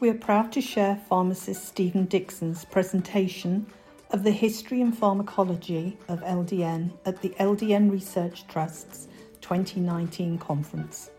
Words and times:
We 0.00 0.08
are 0.10 0.14
proud 0.14 0.52
to 0.52 0.60
share 0.60 1.00
pharmacist 1.08 1.64
Stephen 1.66 2.04
Dickson's 2.04 2.64
presentation 2.64 3.66
of 4.12 4.22
the 4.22 4.30
history 4.30 4.80
and 4.80 4.96
pharmacology 4.96 5.96
of 6.06 6.20
LDN 6.20 6.92
at 7.04 7.20
the 7.20 7.30
LDN 7.40 7.90
Research 7.90 8.46
Trust's 8.46 9.08
2019 9.40 10.38
conference. 10.38 11.10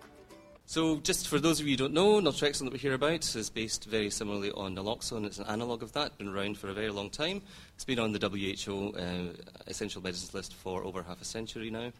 So, 0.65 0.97
just 1.01 1.27
for 1.27 1.39
those 1.39 1.59
of 1.59 1.65
you 1.67 1.71
who 1.73 1.77
don't 1.89 1.93
know, 1.93 2.21
naltrexone 2.21 2.63
that 2.65 2.71
we 2.71 2.79
hear 2.79 2.93
about 2.93 3.35
is 3.35 3.49
based 3.49 3.83
very 3.83 4.09
similarly 4.09 4.51
on 4.51 4.77
naloxone. 4.77 5.25
It's 5.25 5.39
an 5.39 5.47
analogue 5.47 5.83
of 5.83 5.91
that, 5.91 6.17
been 6.17 6.29
around 6.29 6.57
for 6.57 6.69
a 6.69 6.73
very 6.73 6.89
long 6.91 7.09
time. 7.09 7.41
It's 7.75 7.83
been 7.83 7.99
on 7.99 8.13
the 8.13 8.29
WHO 8.29 8.93
uh, 8.93 9.33
essential 9.67 10.01
medicines 10.01 10.33
list 10.33 10.53
for 10.55 10.85
over 10.85 11.03
half 11.03 11.21
a 11.21 11.25
century 11.25 11.69
now. 11.69 11.91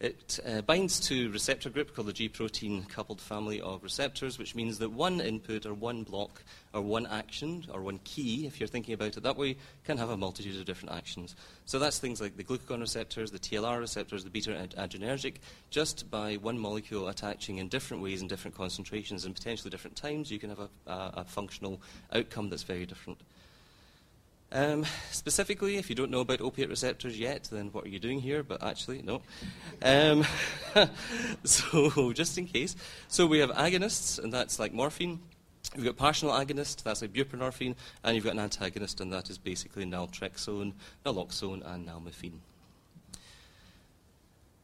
It 0.00 0.40
uh, 0.44 0.60
binds 0.60 0.98
to 1.08 1.30
receptor 1.30 1.70
group 1.70 1.94
called 1.94 2.08
the 2.08 2.12
G 2.12 2.28
protein 2.28 2.84
coupled 2.84 3.20
family 3.20 3.60
of 3.60 3.82
receptors, 3.82 4.38
which 4.40 4.54
means 4.54 4.78
that 4.80 4.90
one 4.90 5.20
input 5.20 5.64
or 5.66 5.72
one 5.72 6.02
block 6.02 6.42
or 6.72 6.80
one 6.82 7.06
action 7.06 7.64
or 7.72 7.80
one 7.80 8.00
key, 8.02 8.44
if 8.46 8.58
you're 8.58 8.66
thinking 8.66 8.92
about 8.94 9.16
it 9.16 9.22
that 9.22 9.36
way, 9.36 9.56
can 9.84 9.96
have 9.98 10.10
a 10.10 10.16
multitude 10.16 10.58
of 10.58 10.64
different 10.66 10.94
actions. 10.96 11.36
So 11.64 11.78
that's 11.78 12.00
things 12.00 12.20
like 12.20 12.36
the 12.36 12.42
glucagon 12.42 12.80
receptors, 12.80 13.30
the 13.30 13.38
TLR 13.38 13.78
receptors, 13.78 14.24
the 14.24 14.30
beta 14.30 14.68
adrenergic. 14.76 15.34
Just 15.70 16.10
by 16.10 16.34
one 16.38 16.58
molecule 16.58 17.08
attaching 17.08 17.58
in 17.58 17.68
different 17.68 18.02
ways 18.02 18.20
in 18.20 18.26
different 18.26 18.56
concentrations 18.56 19.24
and 19.24 19.34
potentially 19.34 19.70
different 19.70 19.96
times, 19.96 20.30
you 20.30 20.40
can 20.40 20.50
have 20.50 20.58
a, 20.58 20.68
a, 20.90 20.94
a 21.18 21.24
functional 21.24 21.80
outcome 22.12 22.50
that's 22.50 22.64
very 22.64 22.84
different. 22.84 23.18
Um, 24.54 24.84
specifically, 25.10 25.76
if 25.78 25.90
you 25.90 25.96
don't 25.96 26.12
know 26.12 26.20
about 26.20 26.40
opiate 26.40 26.68
receptors 26.68 27.18
yet, 27.18 27.48
then 27.50 27.70
what 27.72 27.84
are 27.84 27.88
you 27.88 27.98
doing 27.98 28.20
here? 28.20 28.44
But 28.44 28.62
actually, 28.62 29.02
no. 29.02 29.20
Um, 29.82 30.24
so, 31.44 32.12
just 32.12 32.38
in 32.38 32.46
case. 32.46 32.76
So, 33.08 33.26
we 33.26 33.40
have 33.40 33.50
agonists, 33.50 34.22
and 34.22 34.32
that's 34.32 34.60
like 34.60 34.72
morphine. 34.72 35.18
You've 35.74 35.86
got 35.86 35.96
partial 35.96 36.30
agonist, 36.30 36.84
that's 36.84 37.02
like 37.02 37.12
buprenorphine, 37.12 37.74
and 38.04 38.14
you've 38.14 38.24
got 38.24 38.34
an 38.34 38.38
antagonist, 38.38 39.00
and 39.00 39.12
that 39.12 39.28
is 39.28 39.38
basically 39.38 39.84
naltrexone, 39.86 40.74
naloxone, 41.04 41.68
and 41.74 41.88
nalorphine. 41.88 42.38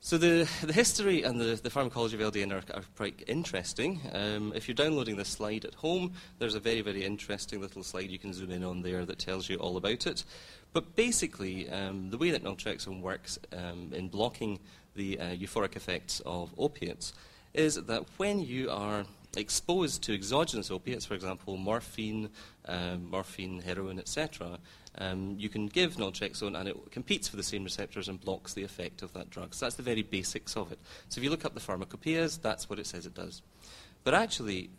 So 0.03 0.17
the, 0.17 0.49
the 0.63 0.73
history 0.73 1.23
and 1.25 1.39
the, 1.39 1.61
the 1.63 1.69
pharmacology 1.69 2.21
of 2.21 2.33
LDN 2.33 2.53
are, 2.53 2.75
are 2.77 2.81
quite 2.97 3.23
interesting. 3.27 4.01
Um, 4.15 4.51
if 4.57 4.67
you're 4.67 4.75
downloading 4.75 5.17
this 5.17 5.29
slide 5.29 5.67
at 5.67 5.75
home, 5.75 6.15
there's 6.39 6.55
a 6.55 6.61
very, 6.61 6.81
very 6.81 7.05
interesting 7.05 7.61
little 7.61 7.83
slide 7.83 8.09
you 8.09 8.19
can 8.19 8.33
zoom 8.33 8.51
in 8.51 8.65
on 8.65 8.81
there 8.81 9.05
that 9.05 9.19
tells 9.19 9.51
you 9.51 9.57
all 9.59 9.77
about 9.77 10.07
it. 10.07 10.25
But 10.73 10.97
basically, 10.97 11.69
um, 11.69 12.09
the 12.09 12.17
way 12.17 12.31
that 12.31 12.43
naltrexone 12.43 13.03
works 13.03 13.39
um, 13.55 13.91
in 13.95 14.09
blocking 14.09 14.59
the 14.97 15.19
uh, 15.21 15.25
euphoric 15.37 15.77
effects 15.77 16.21
of 16.25 16.51
opiates 16.57 17.13
is 17.53 17.75
that 17.75 18.05
when 18.17 18.39
you 18.41 18.71
are 18.71 19.05
exposed 19.37 20.01
to 20.05 20.15
exogenous 20.15 20.71
opiates, 20.71 21.05
for 21.05 21.13
example, 21.15 21.59
morphine, 21.59 22.31
um, 22.69 23.11
morphine, 23.11 23.61
heroin, 23.61 23.99
etc., 23.99 24.59
um, 24.99 25.37
you 25.39 25.49
can 25.49 25.67
give 25.67 25.97
naltrexone 25.97 26.59
and 26.59 26.69
it 26.69 26.77
competes 26.91 27.29
for 27.29 27.37
the 27.37 27.43
same 27.43 27.65
receptors 27.65 28.09
and 28.09 28.21
blocks 28.21 28.55
the 28.55 28.63
effect 28.65 29.03
of 29.03 29.13
that 29.13 29.31
drug. 29.31 29.55
So 29.55 29.67
that's 29.67 29.77
the 29.77 29.83
very 29.83 30.03
basics 30.03 30.57
of 30.57 30.73
it. 30.73 30.79
So 31.09 31.19
if 31.19 31.25
you 31.25 31.31
look 31.31 31.45
up 31.45 31.55
the 31.55 31.61
pharmacopoeias, 31.61 32.39
that's 32.41 32.69
what 32.69 32.79
it 32.79 32.87
says 32.87 33.07
it 33.07 33.15
does. 33.15 33.43
But 34.05 34.15
actually, 34.15 34.71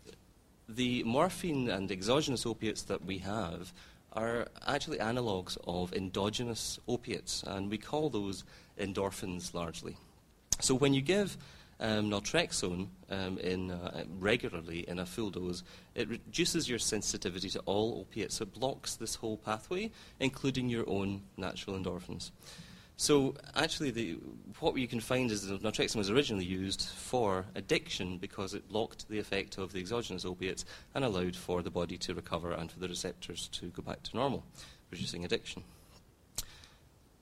the 0.68 1.04
morphine 1.04 1.70
and 1.70 1.92
exogenous 1.92 2.46
opiates 2.46 2.84
that 2.84 3.06
we 3.06 3.20
have 3.20 3.72
are 4.14 4.48
actually 4.68 5.00
analogues 5.00 5.58
of 5.66 5.94
endogenous 5.94 6.80
opiates, 6.88 7.44
and 7.44 7.70
we 7.70 7.78
call 7.78 8.10
those 8.10 8.44
endorphins 8.80 9.54
largely. 9.54 9.96
So 10.60 10.76
when 10.76 10.94
you 10.94 11.02
give 11.02 11.38
um, 11.82 12.10
naltrexone 12.12 12.88
um, 13.10 13.38
in, 13.40 13.72
uh, 13.72 14.04
regularly 14.20 14.86
in 14.88 15.00
a 15.00 15.06
full 15.06 15.32
dose, 15.32 15.64
it 15.96 16.08
reduces 16.08 16.70
your 16.70 16.80
sensitivity 16.80 17.50
to 17.50 17.60
all 17.66 18.00
opiates. 18.00 18.36
So 18.36 18.44
it 18.44 18.54
blocks 18.54 18.96
this 18.96 19.16
whole 19.16 19.38
pathway, 19.38 19.92
including 20.20 20.70
your 20.70 20.88
own 20.88 21.22
natural 21.38 21.76
endorphins. 21.78 22.32
So 22.98 23.34
actually, 23.56 23.90
the, 23.90 24.18
what 24.60 24.78
you 24.78 24.88
can 24.88 25.00
find 25.00 25.32
is 25.32 25.48
that 25.48 25.64
naltrexone 25.64 25.96
was 25.96 26.12
originally 26.12 26.46
used 26.46 26.82
for 26.88 27.46
addiction 27.56 28.20
because 28.20 28.54
it 28.54 28.70
blocked 28.70 29.10
the 29.10 29.18
effect 29.18 29.58
of 29.58 29.74
the 29.74 29.80
exogenous 29.80 30.24
opiates 30.24 30.66
and 30.94 31.04
allowed 31.04 31.36
for 31.36 31.64
the 31.64 31.72
body 31.72 31.98
to 31.98 32.14
recover 32.14 32.52
and 32.52 32.72
for 32.72 32.80
the 32.80 32.88
receptors 32.88 33.48
to 33.54 33.66
go 33.70 33.82
back 33.82 34.04
to 34.04 34.16
normal, 34.16 34.44
reducing 34.92 35.26
addiction. 35.26 35.64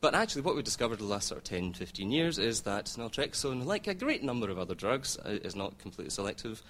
But 0.02 0.16
actually, 0.16 0.44
what 0.44 0.56
we 0.56 0.62
discovered 0.62 0.96
the 1.00 1.04
last 1.06 1.28
sort 1.28 1.40
of 1.40 1.44
10, 1.44 1.74
15 1.74 2.10
years 2.10 2.40
is 2.40 2.62
that 2.62 2.86
naltrexone, 2.98 3.66
like 3.66 3.86
a 3.86 3.94
great 3.94 4.24
number 4.24 4.50
of 4.50 4.58
other 4.58 4.74
drugs, 4.76 5.18
uh, 5.26 5.40
is 5.44 5.58
not 5.58 5.78
completely 5.78 6.10
selective. 6.10 6.64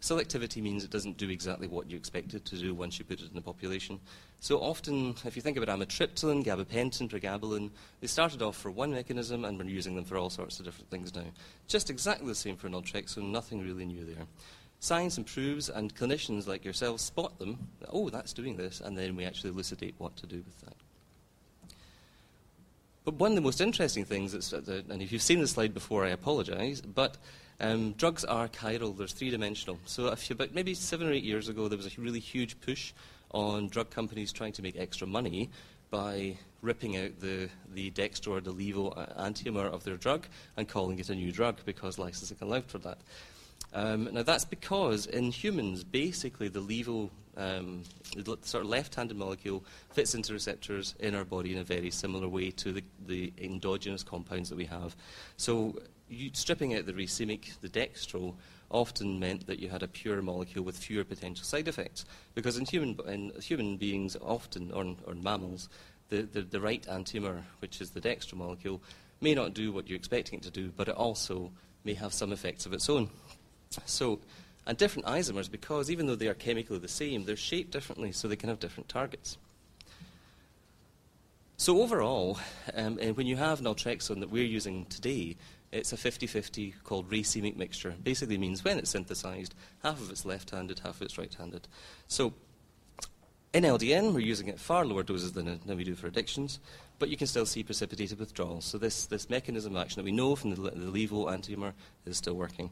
Selectivity 0.00 0.60
means 0.60 0.82
it 0.82 0.90
doesn't 0.90 1.16
do 1.16 1.30
exactly 1.30 1.68
what 1.68 1.88
you 1.88 1.96
expect 1.96 2.34
it 2.34 2.44
to 2.46 2.56
do 2.58 2.74
once 2.74 2.98
you 2.98 3.04
put 3.04 3.20
it 3.20 3.28
in 3.28 3.36
the 3.36 3.40
population. 3.40 4.00
So 4.40 4.58
often, 4.58 5.14
if 5.24 5.36
you 5.36 5.42
think 5.42 5.56
about 5.56 5.78
amitriptyline, 5.78 6.44
gabapentin, 6.44 7.08
pregabalin, 7.08 7.70
they 8.00 8.08
started 8.08 8.42
off 8.42 8.56
for 8.56 8.72
one 8.72 8.90
mechanism 8.90 9.44
and 9.44 9.56
we're 9.56 9.66
using 9.70 9.94
them 9.94 10.04
for 10.04 10.16
all 10.16 10.28
sorts 10.30 10.58
of 10.58 10.64
different 10.64 10.90
things 10.90 11.14
now. 11.14 11.26
Just 11.68 11.88
exactly 11.88 12.26
the 12.26 12.34
same 12.34 12.56
for 12.56 12.68
naltrexone, 12.68 13.30
nothing 13.30 13.62
really 13.62 13.84
new 13.86 14.04
there. 14.04 14.26
Science 14.80 15.18
improves 15.18 15.68
and 15.68 15.94
clinicians 15.94 16.48
like 16.48 16.64
yourselves 16.64 17.00
spot 17.04 17.38
them. 17.38 17.68
Oh, 17.90 18.10
that's 18.10 18.32
doing 18.32 18.56
this, 18.56 18.80
and 18.80 18.98
then 18.98 19.14
we 19.14 19.24
actually 19.24 19.50
elucidate 19.50 19.94
what 19.98 20.16
to 20.16 20.26
do 20.26 20.38
with 20.44 20.60
that. 20.62 20.74
But 23.04 23.14
one 23.14 23.32
of 23.32 23.34
the 23.34 23.40
most 23.40 23.60
interesting 23.60 24.04
things, 24.04 24.32
is, 24.32 24.52
and 24.52 25.02
if 25.02 25.10
you've 25.10 25.22
seen 25.22 25.40
the 25.40 25.48
slide 25.48 25.74
before, 25.74 26.04
I 26.04 26.10
apologise, 26.10 26.80
but 26.80 27.16
um, 27.60 27.92
drugs 27.94 28.24
are 28.24 28.48
chiral, 28.48 28.96
they're 28.96 29.08
three 29.08 29.30
dimensional. 29.30 29.78
So 29.86 30.06
a 30.06 30.16
few, 30.16 30.34
about 30.34 30.54
maybe 30.54 30.72
seven 30.74 31.08
or 31.08 31.12
eight 31.12 31.24
years 31.24 31.48
ago, 31.48 31.66
there 31.68 31.76
was 31.76 31.86
a 31.86 32.00
really 32.00 32.20
huge 32.20 32.60
push 32.60 32.92
on 33.32 33.66
drug 33.68 33.90
companies 33.90 34.30
trying 34.30 34.52
to 34.52 34.62
make 34.62 34.76
extra 34.78 35.06
money 35.08 35.50
by 35.90 36.36
ripping 36.62 36.96
out 36.96 37.10
the, 37.18 37.48
the 37.74 37.90
dextro 37.90 38.28
or 38.28 38.40
the 38.40 38.52
levo 38.52 38.96
uh, 38.96 39.06
antimer 39.28 39.64
of 39.66 39.82
their 39.82 39.96
drug 39.96 40.26
and 40.56 40.68
calling 40.68 40.98
it 40.98 41.10
a 41.10 41.14
new 41.14 41.32
drug 41.32 41.58
because 41.66 41.98
licensing 41.98 42.36
allowed 42.40 42.66
for 42.66 42.78
that. 42.78 42.98
Um, 43.74 44.08
now, 44.12 44.22
that's 44.22 44.44
because 44.44 45.06
in 45.06 45.30
humans, 45.30 45.82
basically, 45.82 46.48
the 46.48 46.60
levo, 46.60 47.10
um, 47.36 47.84
the 48.14 48.36
sort 48.42 48.64
of 48.64 48.70
left 48.70 48.94
handed 48.94 49.16
molecule, 49.16 49.64
fits 49.92 50.14
into 50.14 50.32
receptors 50.34 50.94
in 51.00 51.14
our 51.14 51.24
body 51.24 51.52
in 51.52 51.58
a 51.58 51.64
very 51.64 51.90
similar 51.90 52.28
way 52.28 52.50
to 52.52 52.72
the, 52.72 52.84
the 53.06 53.32
endogenous 53.38 54.02
compounds 54.02 54.50
that 54.50 54.56
we 54.56 54.66
have. 54.66 54.94
So, 55.38 55.78
you, 56.08 56.30
stripping 56.34 56.74
out 56.74 56.84
the 56.84 56.92
racemic, 56.92 57.58
the 57.60 57.68
dextro, 57.68 58.34
often 58.70 59.18
meant 59.18 59.46
that 59.46 59.58
you 59.58 59.68
had 59.68 59.82
a 59.82 59.88
pure 59.88 60.20
molecule 60.22 60.64
with 60.64 60.76
fewer 60.76 61.04
potential 61.04 61.44
side 61.44 61.68
effects. 61.68 62.04
Because 62.34 62.58
in 62.58 62.66
human, 62.66 62.98
in 63.06 63.32
human 63.40 63.78
beings, 63.78 64.16
often, 64.20 64.70
or, 64.72 64.84
or 65.06 65.14
mammals, 65.14 65.70
the, 66.10 66.22
the, 66.22 66.42
the 66.42 66.60
right 66.60 66.86
antimer, 66.90 67.40
which 67.60 67.80
is 67.80 67.90
the 67.90 68.00
dextro 68.02 68.34
molecule, 68.34 68.82
may 69.22 69.34
not 69.34 69.54
do 69.54 69.72
what 69.72 69.88
you're 69.88 69.96
expecting 69.96 70.40
it 70.40 70.42
to 70.42 70.50
do, 70.50 70.70
but 70.76 70.88
it 70.88 70.94
also 70.94 71.50
may 71.84 71.94
have 71.94 72.12
some 72.12 72.32
effects 72.32 72.66
of 72.66 72.74
its 72.74 72.88
own. 72.90 73.08
So, 73.86 74.20
and 74.66 74.76
different 74.78 75.08
isomers, 75.08 75.50
because 75.50 75.90
even 75.90 76.06
though 76.06 76.14
they 76.14 76.28
are 76.28 76.34
chemically 76.34 76.78
the 76.78 76.88
same, 76.88 77.24
they're 77.24 77.36
shaped 77.36 77.70
differently, 77.72 78.12
so 78.12 78.28
they 78.28 78.36
can 78.36 78.48
have 78.48 78.60
different 78.60 78.88
targets. 78.88 79.38
So 81.56 81.80
overall, 81.82 82.38
um, 82.74 82.98
eh, 83.00 83.10
when 83.10 83.26
you 83.26 83.36
have 83.36 83.60
naltrexone 83.60 84.20
that 84.20 84.30
we're 84.30 84.44
using 84.44 84.84
today, 84.86 85.36
it's 85.70 85.92
a 85.92 85.96
50-50 85.96 86.74
called 86.84 87.10
racemic 87.10 87.56
mixture. 87.56 87.94
Basically 88.02 88.36
means 88.36 88.64
when 88.64 88.78
it's 88.78 88.90
synthesized, 88.90 89.54
half 89.82 90.00
of 90.00 90.10
it's 90.10 90.24
left-handed, 90.24 90.80
half 90.80 90.96
of 90.96 91.02
it's 91.02 91.16
right-handed. 91.18 91.66
So 92.08 92.32
in 93.54 93.64
LDN, 93.64 94.12
we're 94.12 94.20
using 94.20 94.48
it 94.48 94.58
far 94.58 94.84
lower 94.84 95.02
doses 95.02 95.32
than, 95.32 95.60
than 95.64 95.76
we 95.76 95.84
do 95.84 95.94
for 95.94 96.08
addictions, 96.08 96.58
but 96.98 97.08
you 97.08 97.16
can 97.16 97.26
still 97.26 97.46
see 97.46 97.62
precipitated 97.62 98.18
withdrawal. 98.18 98.60
So 98.60 98.76
this, 98.76 99.06
this 99.06 99.30
mechanism 99.30 99.76
of 99.76 99.82
action 99.82 100.00
that 100.00 100.04
we 100.04 100.12
know 100.12 100.34
from 100.36 100.50
the, 100.50 100.56
the 100.56 101.06
levo 101.06 101.26
antiomer 101.32 101.72
is 102.06 102.16
still 102.16 102.34
working. 102.34 102.70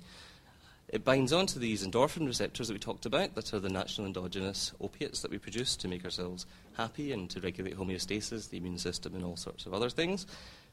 It 0.92 1.04
binds 1.04 1.32
onto 1.32 1.60
these 1.60 1.86
endorphin 1.86 2.26
receptors 2.26 2.66
that 2.66 2.74
we 2.74 2.80
talked 2.80 3.06
about, 3.06 3.36
that 3.36 3.54
are 3.54 3.60
the 3.60 3.68
natural 3.68 4.08
endogenous 4.08 4.72
opiates 4.80 5.22
that 5.22 5.30
we 5.30 5.38
produce 5.38 5.76
to 5.76 5.88
make 5.88 6.04
ourselves 6.04 6.46
happy 6.76 7.12
and 7.12 7.30
to 7.30 7.40
regulate 7.40 7.76
homeostasis, 7.76 8.50
the 8.50 8.56
immune 8.56 8.76
system, 8.78 9.14
and 9.14 9.24
all 9.24 9.36
sorts 9.36 9.66
of 9.66 9.72
other 9.72 9.88
things. 9.88 10.26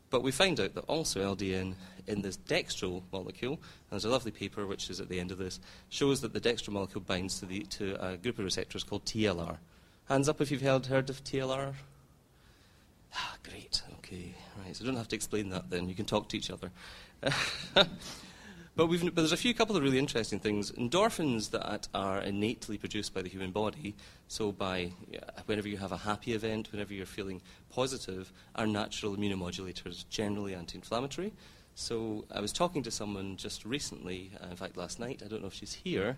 But 0.09 0.23
we 0.23 0.31
find 0.31 0.59
out 0.59 0.73
that 0.73 0.85
also 0.87 1.35
LDN 1.35 1.75
in 2.07 2.21
this 2.23 2.35
dextral 2.35 3.03
molecule, 3.13 3.53
and 3.53 3.61
there's 3.91 4.05
a 4.05 4.09
lovely 4.09 4.31
paper 4.31 4.65
which 4.65 4.89
is 4.89 4.99
at 4.99 5.07
the 5.07 5.19
end 5.19 5.31
of 5.31 5.37
this, 5.37 5.59
shows 5.89 6.21
that 6.21 6.33
the 6.33 6.41
dextral 6.41 6.69
molecule 6.71 7.01
binds 7.01 7.39
to, 7.41 7.45
the, 7.45 7.59
to 7.65 8.03
a 8.03 8.17
group 8.17 8.39
of 8.39 8.45
receptors 8.45 8.83
called 8.83 9.05
TLR. 9.05 9.57
Hands 10.09 10.27
up 10.27 10.41
if 10.41 10.49
you've 10.49 10.61
heard, 10.63 10.87
heard 10.87 11.11
of 11.11 11.23
TLR. 11.23 11.73
Ah, 13.13 13.35
great, 13.43 13.83
okay, 13.99 14.33
right, 14.65 14.75
so 14.75 14.83
I 14.83 14.87
don't 14.87 14.97
have 14.97 15.07
to 15.09 15.15
explain 15.15 15.49
that 15.49 15.69
then, 15.69 15.87
you 15.87 15.93
can 15.95 16.05
talk 16.05 16.27
to 16.29 16.37
each 16.37 16.49
other. 16.49 16.71
But, 18.77 18.85
but, 18.91 19.15
there's 19.15 19.31
a 19.31 19.37
few 19.37 19.55
couple 19.55 19.75
of 19.75 19.81
really 19.81 19.97
interesting 19.97 20.39
things. 20.39 20.71
Endorphins 20.73 21.49
that 21.49 21.87
are 21.95 22.21
innately 22.21 22.77
produced 22.77 23.11
by 23.11 23.23
the 23.23 23.27
human 23.27 23.49
body, 23.49 23.95
so 24.27 24.51
by 24.51 24.91
whenever 25.47 25.67
you 25.67 25.77
have 25.77 25.91
a 25.91 25.97
happy 25.97 26.33
event, 26.33 26.71
whenever 26.71 26.93
you're 26.93 27.07
feeling 27.07 27.41
positive, 27.71 28.31
are 28.53 28.67
natural 28.67 29.17
immunomodulators, 29.17 30.05
generally 30.11 30.53
anti-inflammatory. 30.53 31.33
So 31.73 32.25
I 32.29 32.39
was 32.39 32.53
talking 32.53 32.83
to 32.83 32.91
someone 32.91 33.35
just 33.37 33.65
recently, 33.65 34.29
uh, 34.39 34.51
in 34.51 34.55
fact 34.55 34.77
last 34.77 34.99
night, 34.99 35.23
I 35.25 35.27
don't 35.27 35.41
know 35.41 35.47
if 35.47 35.55
she's 35.55 35.73
here, 35.73 36.15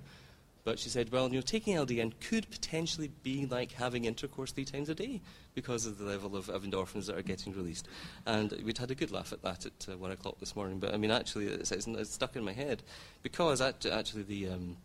but 0.70 0.78
she 0.78 0.90
said, 0.90 1.12
well, 1.12 1.28
you 1.30 1.34
know, 1.34 1.42
taking 1.42 1.76
LDN 1.78 2.14
could 2.30 2.48
potentially 2.52 3.10
be 3.24 3.48
like 3.48 3.72
having 3.72 4.06
intercourse 4.06 4.52
three 4.52 4.66
times 4.66 4.88
a 4.88 4.94
day 4.94 5.20
because 5.56 5.88
of 5.88 5.98
the 5.98 6.06
level 6.06 6.36
of, 6.36 6.48
of 6.48 6.62
endorphins 6.62 7.08
that 7.08 7.18
are 7.18 7.24
getting 7.24 7.54
released. 7.54 7.88
And 8.28 8.52
we'd 8.64 8.78
had 8.78 8.92
a 8.92 8.94
good 8.94 9.10
laugh 9.10 9.34
at 9.34 9.42
that 9.42 9.66
at 9.66 9.88
uh, 9.92 9.98
one 9.98 10.12
o'clock 10.12 10.40
this 10.40 10.56
morning. 10.56 10.78
But 10.78 10.94
I 10.94 10.98
mean, 10.98 11.10
actually, 11.10 11.48
it's, 11.48 11.72
it's, 11.72 11.88
it's 11.88 12.14
stuck 12.14 12.36
in 12.36 12.44
my 12.46 12.54
head 12.54 12.84
because 13.24 13.62
at, 13.62 13.84
actually 13.88 14.22
the. 14.24 14.50
Um, 14.50 14.78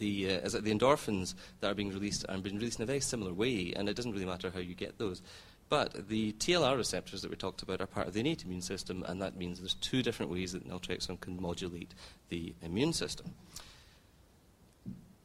the, 0.00 0.34
uh, 0.44 0.48
the 0.60 0.74
endorphins 0.74 1.34
that 1.60 1.70
are 1.70 1.74
being 1.74 1.90
released 1.92 2.24
are 2.28 2.36
being 2.38 2.56
released 2.56 2.80
in 2.80 2.82
a 2.82 2.86
very 2.86 2.98
similar 2.98 3.32
way, 3.32 3.72
and 3.76 3.88
it 3.88 3.94
doesn't 3.94 4.10
really 4.10 4.24
matter 4.26 4.50
how 4.50 4.58
you 4.58 4.74
get 4.74 4.98
those. 4.98 5.22
But 5.68 6.08
the 6.08 6.32
TLR 6.32 6.76
receptors 6.76 7.22
that 7.22 7.30
we 7.30 7.36
talked 7.36 7.62
about 7.62 7.80
are 7.80 7.86
part 7.86 8.08
of 8.08 8.12
the 8.12 8.20
innate 8.20 8.42
immune 8.44 8.60
system, 8.60 9.04
and 9.06 9.22
that 9.22 9.36
means 9.36 9.60
there's 9.60 9.74
two 9.74 10.02
different 10.02 10.32
ways 10.32 10.52
that 10.52 10.68
naltrexone 10.68 11.20
can 11.20 11.40
modulate 11.40 11.94
the 12.28 12.54
immune 12.60 12.92
system. 12.92 13.34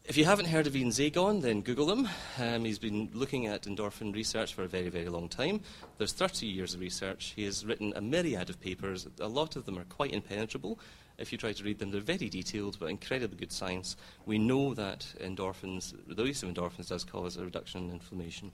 If 0.05 0.17
you 0.17 0.25
haven't 0.25 0.47
heard 0.47 0.67
of 0.67 0.75
Ian 0.75 0.89
Zagon, 0.89 1.41
then 1.41 1.61
Google 1.61 1.89
him. 1.89 2.09
Um, 2.37 2.65
he's 2.65 2.77
been 2.77 3.09
looking 3.13 3.47
at 3.47 3.61
endorphin 3.63 4.13
research 4.13 4.53
for 4.53 4.63
a 4.63 4.67
very, 4.67 4.89
very 4.89 5.07
long 5.07 5.29
time. 5.29 5.61
There's 5.97 6.11
30 6.11 6.45
years 6.45 6.73
of 6.73 6.81
research. 6.81 7.31
He 7.37 7.45
has 7.45 7.65
written 7.65 7.93
a 7.95 8.01
myriad 8.01 8.49
of 8.49 8.59
papers. 8.59 9.07
A 9.21 9.29
lot 9.29 9.55
of 9.55 9.65
them 9.65 9.79
are 9.79 9.85
quite 9.85 10.11
impenetrable. 10.11 10.77
If 11.17 11.31
you 11.31 11.37
try 11.37 11.53
to 11.53 11.63
read 11.63 11.79
them, 11.79 11.91
they're 11.91 12.01
very 12.01 12.27
detailed 12.27 12.77
but 12.81 12.87
incredibly 12.87 13.37
good 13.37 13.53
science. 13.53 13.95
We 14.25 14.37
know 14.39 14.73
that 14.73 15.05
endorphins, 15.21 15.93
the 16.05 16.25
use 16.25 16.43
of 16.43 16.49
endorphins 16.53 16.89
does 16.89 17.05
cause 17.05 17.37
a 17.37 17.45
reduction 17.45 17.85
in 17.85 17.91
inflammation. 17.91 18.51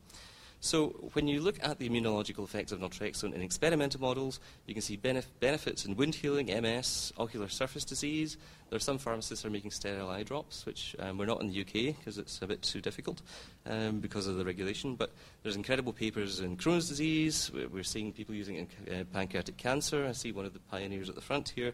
So 0.62 0.88
when 1.14 1.30
you 1.30 1.40
look 1.40 1.58
at 1.64 1.80
the 1.80 1.88
immunological 1.90 2.44
effects 2.44 2.74
of 2.74 2.82
naltrexone 2.82 3.34
in 3.34 3.42
experimental 3.42 4.02
models, 4.02 4.42
you 4.66 4.74
can 4.76 4.82
see 4.82 4.98
benef- 4.98 5.28
benefits 5.40 5.86
in 5.86 5.96
wound 5.96 6.16
healing, 6.16 6.48
MS, 6.48 7.14
ocular 7.18 7.48
surface 7.48 7.86
disease. 7.86 8.36
There 8.70 8.76
are 8.76 8.80
some 8.82 8.98
pharmacists 8.98 9.46
are 9.46 9.50
making 9.50 9.72
sterile 9.72 10.10
eye 10.10 10.24
drops, 10.24 10.66
which 10.66 10.98
um, 11.00 11.18
we're 11.18 11.28
not 11.28 11.40
in 11.40 11.48
the 11.48 11.62
UK 11.62 11.96
because 11.98 12.18
it's 12.18 12.42
a 12.42 12.48
bit 12.48 12.62
too 12.62 12.82
difficult 12.82 13.22
um, 13.68 14.00
because 14.02 14.28
of 14.28 14.36
the 14.36 14.44
regulation. 14.44 14.96
But 14.96 15.12
there's 15.44 15.56
incredible 15.56 15.94
papers 15.94 16.42
in 16.42 16.58
Crohn's 16.58 16.90
disease. 16.90 17.50
We're 17.72 17.84
seeing 17.84 18.12
people 18.12 18.36
using 18.36 18.58
it 18.58 18.68
in 18.86 18.94
uh, 19.00 19.04
pancreatic 19.14 19.56
cancer. 19.56 20.06
I 20.08 20.12
see 20.12 20.34
one 20.34 20.46
of 20.46 20.54
the 20.54 20.60
pioneers 20.72 21.08
at 21.08 21.16
the 21.16 21.22
front 21.22 21.50
here. 21.56 21.72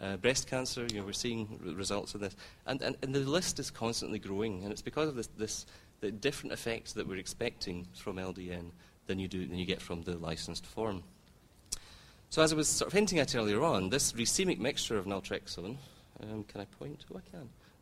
Uh, 0.00 0.16
breast 0.16 0.46
cancer, 0.48 0.86
you 0.92 1.00
know, 1.00 1.04
we're 1.06 1.12
seeing 1.12 1.58
r- 1.66 1.74
results 1.74 2.14
of 2.14 2.20
this. 2.20 2.36
And, 2.68 2.80
and, 2.82 2.96
and 3.02 3.12
the 3.12 3.18
list 3.18 3.58
is 3.58 3.72
constantly 3.72 4.20
growing, 4.20 4.62
and 4.62 4.70
it's 4.70 4.80
because 4.80 5.08
of 5.08 5.16
this, 5.16 5.26
this– 5.38 5.66
the 6.00 6.10
different 6.10 6.52
effects 6.52 6.92
that 6.92 7.06
we're 7.06 7.18
expecting 7.18 7.86
from 7.94 8.16
LDN 8.16 8.70
than 9.06 9.18
you 9.18 9.28
do 9.28 9.46
than 9.46 9.58
you 9.58 9.64
get 9.66 9.80
from 9.80 10.02
the 10.02 10.16
licensed 10.18 10.66
form. 10.66 11.02
So 12.30 12.42
as 12.42 12.52
I 12.52 12.56
was 12.56 12.68
sort 12.68 12.88
of 12.88 12.92
hinting 12.92 13.18
at 13.18 13.34
earlier 13.34 13.62
on, 13.64 13.88
this 13.88 14.12
racemic 14.12 14.58
mixture 14.58 14.98
of 14.98 15.06
naltrexone, 15.06 15.76
um, 16.22 16.44
can 16.44 16.60
I 16.60 16.66
point? 16.78 17.04
Oh, 17.12 17.16
I 17.16 17.30
can. 17.30 17.40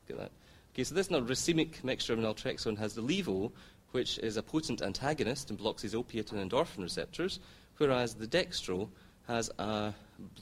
Look 0.09 0.11
at 0.11 0.19
that. 0.19 0.31
Okay, 0.73 0.85
so 0.85 0.95
this 0.95 1.09
racemic 1.09 1.83
mixture 1.83 2.13
of 2.13 2.21
naltrexone 2.21 2.79
has 2.79 2.95
the 2.95 3.03
levo, 3.03 3.51
which 3.91 4.19
is 4.19 4.37
a 4.37 4.43
potent 4.43 4.83
antagonist 4.83 5.51
and 5.51 5.59
blocks 5.59 5.83
these 5.83 5.95
opiate 5.95 6.31
and 6.33 6.49
endorphin 6.49 6.83
receptors, 6.83 7.41
whereas 7.79 8.15
the 8.15 8.27
dextro 8.27 8.89
has 9.27 9.51
a 9.59 9.93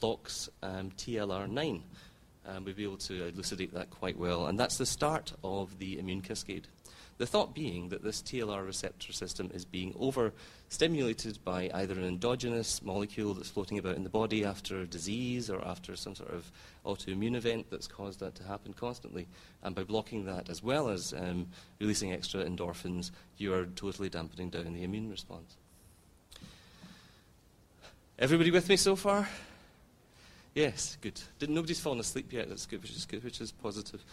blocks 0.00 0.50
um, 0.62 0.90
TLR9, 0.98 1.80
and 2.46 2.64
we 2.64 2.73
will 2.73 2.76
be 2.76 2.85
able 2.85 2.96
to 2.96 3.26
elucidate 3.26 3.73
that 3.75 3.91
quite 3.91 4.19
well. 4.19 4.46
And 4.46 4.58
that's 4.58 4.79
the 4.79 4.87
start 4.87 5.32
of 5.43 5.79
the 5.79 5.99
immune 5.99 6.20
cascade. 6.20 6.67
The 7.17 7.26
thought 7.26 7.55
being 7.55 7.91
that 7.91 8.02
this 8.02 8.20
TLR 8.20 8.67
receptor 8.67 9.12
system 9.12 9.49
is 9.55 9.64
being 9.64 9.94
overstimulated 9.99 11.38
by 11.44 11.70
either 11.73 11.94
an 11.94 12.05
endogenous 12.05 12.82
molecule 12.82 13.35
that's 13.35 13.49
floating 13.49 13.79
about 13.79 13.94
in 13.94 14.02
the 14.02 14.11
body 14.11 14.44
after 14.44 14.81
a 14.81 14.87
disease 14.87 15.49
or 15.49 15.64
after 15.64 15.94
some 15.94 16.17
sort 16.17 16.31
of 16.31 16.50
autoimmune 16.85 17.37
event 17.37 17.67
that's 17.70 17.87
caused 17.87 18.19
that 18.19 18.35
to 18.35 18.43
happen 18.43 18.73
constantly. 18.73 19.29
And 19.62 19.76
by 19.76 19.85
blocking 19.85 20.25
that 20.25 20.49
as 20.50 20.61
well 20.61 20.88
as 20.88 21.12
um, 21.17 21.46
releasing 21.81 22.12
extra 22.12 22.44
endorphins, 22.44 23.12
you 23.38 23.55
are 23.55 23.67
totally 23.67 24.08
dampening 24.08 24.50
down 24.50 24.75
the 24.75 24.82
immune 24.82 25.08
response. 25.08 25.55
Everybody 28.19 28.50
with 28.50 28.69
me 28.69 28.76
so 28.76 28.96
far? 28.96 29.29
Yes, 30.54 30.96
good. 31.00 31.20
nobody's 31.48 31.80
fallen 31.80 31.98
asleep 31.98 32.32
yet. 32.32 32.48
That's 32.48 32.66
good, 32.66 32.80
which 32.80 32.92
is 32.92 33.04
good, 33.04 33.24
which 33.24 33.40
is 33.40 33.50
positive. 33.50 34.04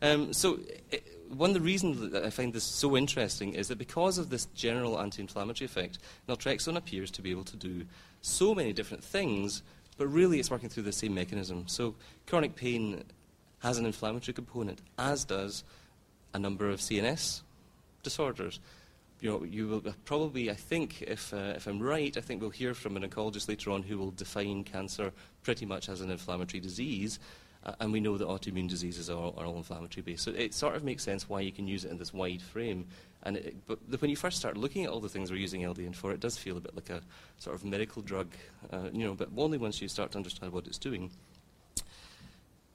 Um, 0.00 0.32
so, 0.32 0.54
it, 0.90 1.04
eh, 1.04 1.10
one 1.28 1.50
of 1.50 1.54
the 1.54 1.60
reasons 1.60 2.10
that 2.12 2.24
I 2.24 2.30
find 2.30 2.52
this 2.52 2.64
so 2.64 2.96
interesting 2.96 3.52
is 3.54 3.68
that 3.68 3.78
because 3.78 4.16
of 4.18 4.30
this 4.30 4.46
general 4.46 4.98
anti 4.98 5.20
inflammatory 5.20 5.66
effect, 5.66 5.98
naltrexone 6.28 6.76
appears 6.76 7.10
to 7.12 7.22
be 7.22 7.30
able 7.30 7.44
to 7.44 7.56
do 7.56 7.84
so 8.22 8.54
many 8.54 8.72
different 8.72 9.04
things, 9.04 9.62
but 9.98 10.06
really 10.08 10.40
it's 10.40 10.50
working 10.50 10.70
through 10.70 10.84
the 10.84 10.92
same 10.92 11.14
mechanism. 11.14 11.64
So, 11.68 11.94
chronic 12.26 12.56
pain 12.56 13.04
has 13.60 13.76
an 13.78 13.84
inflammatory 13.84 14.32
component, 14.32 14.80
as 14.98 15.24
does 15.26 15.62
a 16.32 16.38
number 16.38 16.70
of 16.70 16.80
CNS 16.80 17.42
disorders 18.02 18.60
you 19.22 19.30
know, 19.30 19.44
you 19.44 19.68
will 19.68 19.82
uh, 19.88 19.92
probably, 20.04 20.50
I 20.50 20.54
think, 20.54 21.00
if, 21.02 21.32
uh, 21.32 21.54
if 21.56 21.68
I'm 21.68 21.80
right, 21.80 22.14
I 22.16 22.20
think 22.20 22.40
we'll 22.40 22.50
hear 22.50 22.74
from 22.74 22.96
an 22.96 23.08
oncologist 23.08 23.48
later 23.48 23.70
on 23.70 23.84
who 23.84 23.96
will 23.96 24.10
define 24.10 24.64
cancer 24.64 25.12
pretty 25.44 25.64
much 25.64 25.88
as 25.88 26.00
an 26.00 26.10
inflammatory 26.10 26.60
disease. 26.60 27.20
Uh, 27.64 27.72
and 27.78 27.92
we 27.92 28.00
know 28.00 28.18
that 28.18 28.26
autoimmune 28.26 28.68
diseases 28.68 29.08
are, 29.08 29.32
are, 29.38 29.46
all 29.46 29.56
inflammatory 29.56 30.02
based. 30.02 30.24
So 30.24 30.32
it 30.32 30.52
sort 30.52 30.74
of 30.74 30.82
makes 30.82 31.04
sense 31.04 31.28
why 31.28 31.40
you 31.40 31.52
can 31.52 31.68
use 31.68 31.84
it 31.84 31.92
in 31.92 31.98
this 31.98 32.12
wide 32.12 32.42
frame. 32.42 32.84
And 33.22 33.36
it, 33.36 33.54
but 33.68 33.78
the, 33.88 33.96
when 33.98 34.10
you 34.10 34.16
first 34.16 34.38
start 34.38 34.56
looking 34.56 34.82
at 34.84 34.90
all 34.90 34.98
the 34.98 35.08
things 35.08 35.30
we're 35.30 35.36
using 35.36 35.60
LDN 35.62 35.94
for, 35.94 36.10
it 36.10 36.18
does 36.18 36.36
feel 36.36 36.56
a 36.56 36.60
bit 36.60 36.74
like 36.74 36.90
a 36.90 37.00
sort 37.38 37.54
of 37.54 37.64
medical 37.64 38.02
drug, 38.02 38.26
uh, 38.72 38.88
you 38.92 39.04
know, 39.04 39.14
but 39.14 39.28
only 39.38 39.56
once 39.56 39.80
you 39.80 39.86
start 39.86 40.10
to 40.10 40.18
understand 40.18 40.52
what 40.52 40.66
it's 40.66 40.78
doing. 40.78 41.12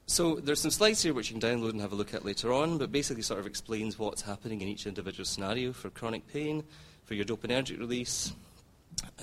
So 0.09 0.35
there's 0.37 0.61
some 0.61 0.71
slides 0.71 1.03
here 1.03 1.13
which 1.13 1.29
you 1.31 1.37
can 1.39 1.59
download 1.61 1.71
and 1.71 1.81
have 1.81 1.91
a 1.91 1.95
look 1.95 2.13
at 2.13 2.23
later 2.23 2.53
on, 2.53 2.77
but 2.77 2.93
basically 2.93 3.21
sort 3.23 3.41
of 3.41 3.45
explains 3.45 3.99
what's 3.99 4.21
happening 4.21 4.61
in 4.61 4.69
each 4.69 4.87
individual 4.87 5.25
scenario 5.25 5.73
for 5.73 5.89
chronic 5.89 6.25
pain, 6.27 6.63
for 7.03 7.13
your 7.13 7.25
dopaminergic 7.25 7.77
release, 7.77 8.31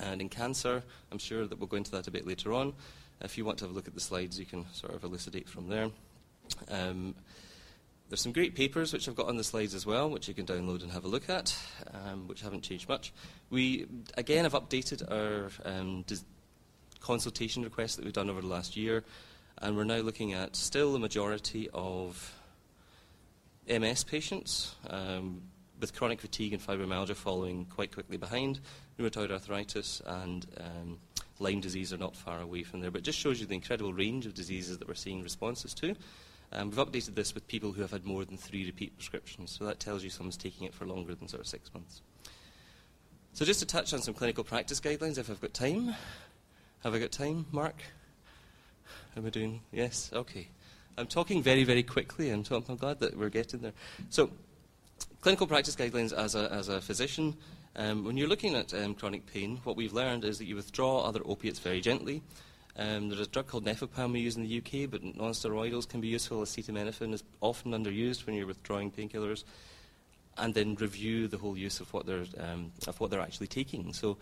and 0.03 0.21
in 0.21 0.29
cancer. 0.29 0.83
I'm 1.11 1.17
sure 1.17 1.47
that 1.47 1.59
we'll 1.59 1.69
go 1.69 1.79
into 1.79 1.91
that 1.93 2.07
a 2.07 2.11
bit 2.11 2.26
later 2.26 2.53
on. 2.53 2.75
If 3.23 3.38
you 3.38 3.47
want 3.47 3.59
to 3.61 3.64
have 3.64 3.71
a 3.71 3.75
look 3.75 3.88
at 3.88 3.95
the 3.95 4.00
slides, 4.00 4.38
you 4.38 4.45
can 4.45 4.67
sort 4.75 4.95
of 4.95 5.03
elucidate 5.05 5.49
from 5.49 5.69
there. 5.69 5.88
Um, 6.71 7.14
there's 8.11 8.21
some 8.21 8.33
great 8.33 8.55
papers 8.55 8.93
which 8.93 9.09
I've 9.09 9.14
got 9.17 9.29
on 9.29 9.38
the 9.38 9.45
slides 9.45 9.75
as 9.75 9.87
well, 9.87 10.11
which 10.11 10.29
you 10.29 10.35
can 10.35 10.45
download 10.45 10.83
and 10.83 10.93
have 10.93 11.07
a 11.07 11.09
look 11.09 11.31
at, 11.31 11.57
um, 11.95 12.29
which 12.29 12.43
haven't 12.43 12.61
changed 12.61 12.91
much. 12.91 13.11
We 13.49 13.87
again 14.19 14.45
have 14.45 14.53
updated 14.53 15.11
our 15.11 15.50
um, 15.64 16.03
dis- 16.07 16.25
consultation 17.00 17.62
requests 17.62 17.97
that 17.97 18.05
we've 18.05 18.12
done 18.12 18.29
over 18.29 18.43
the 18.43 18.47
last 18.49 18.76
year. 18.76 19.03
And 19.58 19.76
we're 19.76 19.84
now 19.84 19.99
looking 19.99 20.32
at 20.32 20.56
still 20.56 20.92
the 20.92 20.99
majority 20.99 21.68
of 21.73 22.34
MS 23.68 24.02
patients 24.04 24.75
um, 24.90 25.42
with 25.80 25.94
chronic 25.94 26.20
fatigue 26.20 26.52
and 26.52 26.62
fibromyalgia 26.64 27.14
following 27.14 27.64
quite 27.66 27.92
quickly 27.94 28.16
behind. 28.16 28.58
Rheumatoid 28.99 29.30
arthritis 29.30 30.02
and 30.06 30.44
um, 30.61 30.99
Lyme 31.38 31.61
disease 31.61 31.92
are 31.92 31.96
not 31.99 32.16
far 32.16 32.40
away 32.40 32.62
from 32.64 32.80
there, 32.80 32.90
but 32.90 33.00
it 33.02 33.04
just 33.04 33.18
shows 33.18 33.40
you 33.40 33.46
the 33.46 33.54
incredible 33.54 33.92
range 33.92 34.26
of 34.26 34.34
diseases 34.34 34.78
that 34.78 34.88
we're 34.88 34.94
seeing 34.94 35.23
responses 35.23 35.73
to. 35.75 35.94
Um, 36.52 36.70
we've 36.70 36.78
updated 36.78 37.14
this 37.14 37.32
with 37.34 37.46
people 37.49 37.73
who 37.73 37.82
have 37.82 37.90
had 37.92 38.04
more 38.04 38.25
than 38.25 38.37
three 38.37 38.64
repeat 38.66 38.96
prescriptions, 38.96 39.50
so 39.52 39.64
that 39.64 39.78
tells 39.80 40.02
you 40.04 40.11
someone's 40.11 40.37
taking 40.37 40.66
it 40.66 40.75
for 40.75 40.84
longer 40.84 41.14
than 41.14 41.26
sort 41.28 41.40
of 41.40 41.46
six 41.46 41.73
months. 41.73 42.02
So 43.34 43.44
just 43.44 43.58
to 43.61 43.66
touch 43.66 43.92
on 43.94 44.02
some 44.02 44.14
clinical 44.14 44.44
practice 44.44 44.80
guidelines, 44.80 45.16
if 45.18 45.30
I've 45.30 45.40
got 45.40 45.54
time. 45.54 45.94
Have 46.84 46.94
I 46.94 46.99
got 46.99 47.11
time, 47.12 47.46
Mark? 47.50 47.76
How 49.14 49.21
am 49.21 49.26
I 49.28 49.30
doing? 49.30 49.61
Yes? 49.71 50.11
Okay. 50.12 50.49
I'm 50.99 51.06
talking 51.06 51.40
very, 51.42 51.62
very 51.64 51.83
quickly, 51.85 52.30
and 52.30 52.47
I'm 52.50 52.76
glad 52.76 52.99
that 53.00 53.16
we're 53.16 53.28
getting 53.28 53.61
there. 53.61 53.73
So, 54.11 54.30
clinical 55.21 55.47
practice 55.47 55.76
guidelines 55.76 56.12
as 56.12 56.35
a, 56.35 56.52
as 56.52 56.68
a 56.68 56.80
physician. 56.80 57.37
Um, 57.76 58.04
when 58.04 58.16
you're 58.16 58.28
looking 58.28 58.54
at 58.56 58.75
um, 58.75 58.92
chronic 58.94 59.26
pain, 59.33 59.61
what 59.64 59.76
we've 59.76 59.92
learned 59.92 60.25
is 60.25 60.38
that 60.38 60.47
you 60.47 60.56
withdraw 60.56 61.04
other 61.04 61.21
opiates 61.26 61.59
very 61.61 61.80
gently. 61.80 62.23
Um, 62.76 63.09
there's 63.09 63.21
a 63.21 63.26
drug 63.30 63.47
called 63.47 63.64
Nefopam 63.64 64.12
we 64.12 64.18
use 64.21 64.37
in 64.37 64.42
the 64.42 64.59
UK, 64.59 64.90
but 64.90 65.04
non-steroidals 65.04 65.88
can 65.88 66.00
be 66.00 66.09
useful. 66.09 66.42
Acetaminophen 66.42 67.12
is 67.12 67.23
often 67.40 67.71
underused 67.71 68.26
when 68.26 68.35
you're 68.35 68.47
withdrawing 68.49 68.90
painkillers. 68.90 69.44
And 70.38 70.52
then 70.54 70.75
review 70.75 71.28
the 71.28 71.38
whole 71.38 71.56
use 71.56 71.78
of 71.78 71.92
what 71.92 72.06
they're, 72.06 72.25
um, 72.40 72.73
of 72.88 72.99
what 72.99 73.12
they're 73.12 73.21
actually 73.21 73.47
taking. 73.47 73.92
So 73.92 74.16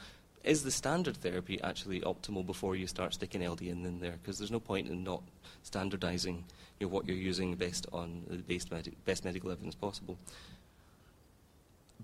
is 0.44 0.62
the 0.64 0.70
standard 0.70 1.16
therapy 1.18 1.60
actually 1.62 2.00
optimal 2.00 2.44
before 2.44 2.74
you 2.74 2.86
start 2.86 3.14
sticking 3.14 3.42
LDN 3.42 3.84
in 3.84 4.00
there? 4.00 4.12
Because 4.20 4.38
there's 4.38 4.50
no 4.50 4.60
point 4.60 4.88
in 4.88 5.04
not 5.04 5.22
standardising 5.64 6.42
you 6.80 6.86
know, 6.86 6.88
what 6.88 7.06
you're 7.06 7.16
using 7.16 7.54
based 7.54 7.86
on 7.92 8.22
the 8.28 8.38
best, 8.38 8.70
medi- 8.72 8.94
best 9.04 9.24
medical 9.24 9.50
evidence 9.50 9.74
possible. 9.74 10.18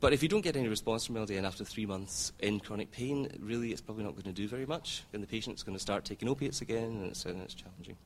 But 0.01 0.13
if 0.13 0.23
you 0.23 0.29
don't 0.29 0.43
get 0.43 0.55
any 0.57 0.69
response 0.69 1.05
from 1.05 1.17
LDN 1.17 1.43
after 1.45 1.65
three 1.65 1.87
months 1.87 2.33
in 2.39 2.61
chronic 2.61 2.93
pain, 2.93 3.29
really 3.41 3.73
it's 3.73 3.81
probably 3.81 4.05
not 4.05 4.13
going 4.13 4.23
to 4.25 4.33
do 4.33 4.47
very 4.47 4.67
much, 4.67 5.03
and 5.13 5.21
the 5.21 5.27
patient's 5.27 5.65
going 5.65 5.77
to 5.77 5.83
start 5.83 6.05
taking 6.05 6.29
opiates 6.29 6.61
again, 6.61 6.85
and 6.91 7.07
it's, 7.07 7.25
and 7.25 7.43
it's 7.43 7.55
challenging 7.55 7.97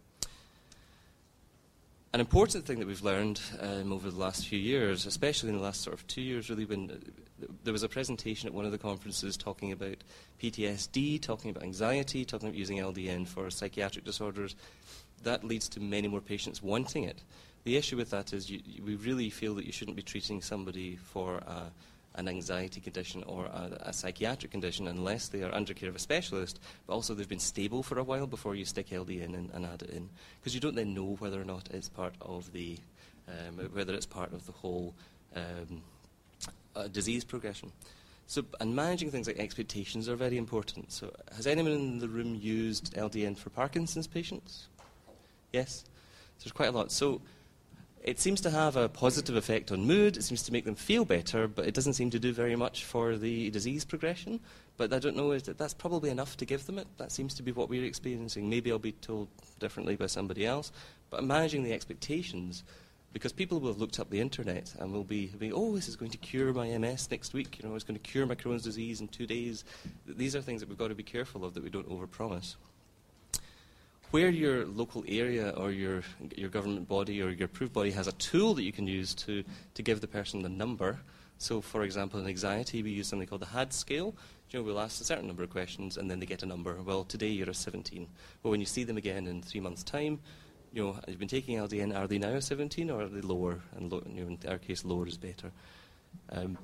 an 2.15 2.21
important 2.21 2.67
thing 2.67 2.79
that 2.79 2.87
we've 2.87 3.03
learned 3.03 3.41
um, 3.61 3.91
over 3.93 4.11
the 4.11 4.19
last 4.21 4.47
few 4.47 4.59
years, 4.59 5.07
especially 5.07 5.49
in 5.49 5.57
the 5.57 5.63
last 5.63 5.81
sort 5.81 5.95
of 5.95 6.07
two 6.09 6.21
years, 6.21 6.51
really, 6.51 6.67
when 6.67 6.91
uh, 6.91 7.47
there 7.65 7.73
was 7.73 7.83
a 7.83 7.89
presentation 7.89 8.47
at 8.47 8.53
one 8.53 8.67
of 8.67 8.73
the 8.73 8.77
conferences 8.79 9.35
talking 9.37 9.73
about 9.73 9.97
PTSD, 10.43 11.21
talking 11.21 11.51
about 11.51 11.63
anxiety, 11.63 12.25
talking 12.27 12.49
about 12.49 12.59
using 12.59 12.77
LDN 12.79 13.27
for 13.27 13.51
psychiatric 13.51 14.05
disorders, 14.05 14.55
that 15.23 15.43
leads 15.43 15.69
to 15.71 15.81
many 15.81 16.07
more 16.07 16.21
patients 16.21 16.63
wanting 16.63 17.05
it. 17.05 17.23
The 17.65 17.77
issue 17.77 17.97
with 17.97 18.11
that 18.11 18.33
is 18.35 18.51
you, 18.51 18.61
you, 18.67 18.83
we 18.85 18.97
really 18.97 19.31
feel 19.31 19.55
that 19.55 19.65
you 19.65 19.73
shouldn't 19.73 19.97
be 19.97 20.03
treating 20.03 20.43
somebody 20.43 20.97
for 20.97 21.37
a 21.37 21.71
an 22.15 22.29
anxiety 22.29 22.81
condition 22.81 23.23
or 23.27 23.47
a, 23.47 23.79
a, 23.87 23.93
psychiatric 23.93 24.51
condition 24.53 24.87
unless 24.87 25.29
they 25.29 25.43
are 25.43 25.55
under 25.55 25.73
care 25.75 25.89
of 25.89 25.97
a 25.97 25.99
specialist, 25.99 26.61
but 26.87 26.93
also 26.95 27.15
they've 27.15 27.29
been 27.29 27.39
stable 27.39 27.83
for 27.83 27.99
a 27.99 28.03
while 28.05 28.27
before 28.27 28.55
you 28.55 28.65
stick 28.65 28.89
LD 28.93 29.11
in 29.11 29.35
and, 29.35 29.51
and 29.53 29.65
add 29.65 29.83
it 29.83 29.91
in, 29.91 30.09
because 30.39 30.55
you 30.55 30.61
don't 30.61 30.75
then 30.75 30.95
know 30.95 31.17
whether 31.21 31.41
or 31.41 31.45
not 31.45 31.69
it's 31.73 31.89
part 31.89 32.15
of 32.21 32.53
the 32.53 32.77
um, 33.29 33.57
whether 33.73 33.95
it's 33.95 34.05
part 34.07 34.33
of 34.33 34.45
the 34.47 34.53
whole 34.53 34.95
um, 35.37 35.81
uh, 36.75 36.89
disease 36.89 37.25
progression. 37.25 37.71
So, 38.27 38.45
and 38.61 38.75
managing 38.75 39.11
things 39.11 39.27
like 39.27 39.39
expectations 39.39 40.09
are 40.09 40.17
very 40.17 40.37
important. 40.39 40.91
So, 40.93 41.13
has 41.37 41.47
anyone 41.47 41.73
in 41.73 41.99
the 41.99 42.09
room 42.09 42.35
used 42.35 42.95
LDN 42.95 43.39
for 43.39 43.51
Parkinson's 43.51 44.07
patients? 44.09 44.67
Yes, 45.53 45.85
so 46.39 46.45
there's 46.45 46.53
quite 46.53 46.69
a 46.69 46.73
lot. 46.73 46.91
So 46.91 47.21
it 48.05 48.19
seems 48.19 48.41
to 48.41 48.51
have 48.51 48.75
a 48.75 48.89
positive 48.89 49.37
effect 49.37 49.71
on 49.71 49.87
mood, 49.87 50.17
it 50.17 50.25
seems 50.25 50.43
to 50.45 50.53
make 50.53 50.65
them 50.65 50.75
feel 50.75 51.05
better, 51.05 51.47
but 51.47 51.69
it 51.69 51.75
doesn't 51.75 51.93
seem 51.93 52.11
to 52.11 52.19
do 52.19 52.33
very 52.33 52.57
much 52.57 52.83
for 52.85 53.17
the 53.17 53.49
disease 53.51 53.85
progression. 53.85 54.41
But 54.77 54.93
I 54.93 54.99
don't 54.99 55.15
know, 55.17 55.39
that 55.39 55.57
that's 55.57 55.73
probably 55.75 56.11
enough 56.11 56.37
to 56.39 56.45
give 56.45 56.67
them 56.67 56.81
it. 56.81 56.89
That 56.99 57.13
seems 57.13 57.33
to 57.35 57.45
be 57.45 57.53
what 57.53 57.69
we're 57.69 57.85
experiencing. 57.85 58.51
Maybe 58.51 58.73
I'll 58.73 58.81
be 58.81 58.91
told 58.91 59.29
differently 59.61 59.95
by 59.95 60.07
somebody 60.07 60.45
else. 60.45 60.73
But 61.11 61.23
managing 61.23 61.63
the 61.63 61.73
expectations, 61.73 62.65
because 63.13 63.33
people 63.33 63.61
will 63.61 63.69
have 63.69 63.79
looked 63.79 64.01
up 64.01 64.11
the 64.11 64.21
internet 64.21 64.75
and 64.81 64.93
will 64.93 65.05
be, 65.05 65.27
be, 65.39 65.53
oh, 65.53 65.73
this 65.77 65.87
is 65.87 65.95
going 65.95 66.11
to 66.11 66.19
cure 66.19 66.53
my 66.53 66.77
MS 66.77 67.09
next 67.09 67.33
week, 67.33 67.61
you 67.63 67.69
know, 67.69 67.75
it's 67.77 67.85
going 67.85 68.01
to 68.01 68.11
cure 68.11 68.27
my 68.27 68.35
Crohn's 68.35 68.65
disease 68.65 69.01
in 69.01 69.07
two 69.07 69.29
days. 69.29 69.63
These 70.09 70.35
are 70.35 70.43
things 70.43 70.59
that 70.61 70.69
we've 70.69 70.77
got 70.79 70.89
to 70.89 70.97
be 70.97 71.05
careful 71.05 71.45
of 71.45 71.55
that 71.55 71.63
we 71.63 71.71
don't 71.71 71.89
overpromise 71.89 72.57
where 74.13 74.29
your 74.29 74.67
local 74.67 75.03
area 75.09 75.51
or 75.57 75.71
your, 75.71 76.03
your 76.37 76.51
government 76.51 76.87
body 76.87 77.23
or 77.23 77.31
your 77.31 77.47
approved 77.47 77.73
body 77.73 77.91
has 77.91 78.07
a 78.07 78.13
tool 78.13 78.53
that 78.53 78.63
you 78.63 78.71
can 78.71 78.87
use 78.87 79.15
to, 79.15 79.43
to 79.73 79.83
give 79.83 80.03
the 80.03 80.07
person 80.07 80.43
the 80.43 80.51
number. 80.51 80.99
So, 81.39 81.63
for 81.63 81.83
example, 81.83 82.21
in 82.21 82.27
anxiety, 82.27 82.83
we 82.83 82.91
use 82.91 83.09
something 83.09 83.27
called 83.27 83.41
the 83.41 83.47
HAD 83.47 83.73
scale. 83.73 84.15
You 84.51 84.59
know, 84.59 84.65
we'll 84.65 84.81
ask 84.81 85.01
a 85.01 85.05
certain 85.05 85.27
number 85.27 85.43
of 85.43 85.51
questions 85.51 85.97
and 85.97 86.11
then 86.11 86.21
they 86.21 86.27
get 86.27 86.43
a 86.43 86.47
number. 86.47 86.77
Well, 86.85 87.05
today 87.05 87.29
you're 87.29 87.49
a 87.49 87.55
17. 87.55 88.07
Well, 88.43 88.51
when 88.51 88.61
you 88.61 88.67
see 88.67 88.85
them 88.85 88.99
again 88.99 89.27
in 89.27 89.41
three 89.41 89.61
months' 89.63 89.83
time, 89.83 90.21
you 90.75 90.85
know, 90.85 91.01
you've 91.09 91.19
been 91.19 91.27
taking 91.27 91.57
LDN, 91.57 91.97
are 91.99 92.07
they 92.07 92.19
now 92.19 92.35
a 92.35 92.43
17 92.43 92.91
or 92.91 93.03
are 93.05 93.09
they 93.09 93.23
lower? 93.23 93.61
And 93.77 93.91
you 93.91 94.05
know, 94.25 94.29
in 94.29 94.39
our 94.47 94.59
case, 94.59 94.85
lower 94.85 95.07
is 95.07 95.17
better. 95.17 95.51
Um, 96.31 96.59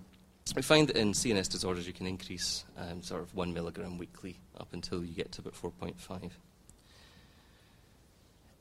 we 0.55 0.61
find 0.61 0.87
that 0.89 0.97
in 0.99 1.13
CNS 1.13 1.51
disorders 1.51 1.87
you 1.87 1.93
can 1.95 2.07
increase 2.07 2.65
um, 2.77 3.03
sort 3.03 3.23
of 3.23 3.35
1 3.35 3.55
milligram 3.55 3.97
weekly 3.97 4.39
up 4.61 4.69
until 4.75 5.03
you 5.03 5.15
get 5.15 5.33
to 5.33 5.41
about 5.41 5.55
4.5. 5.55 6.31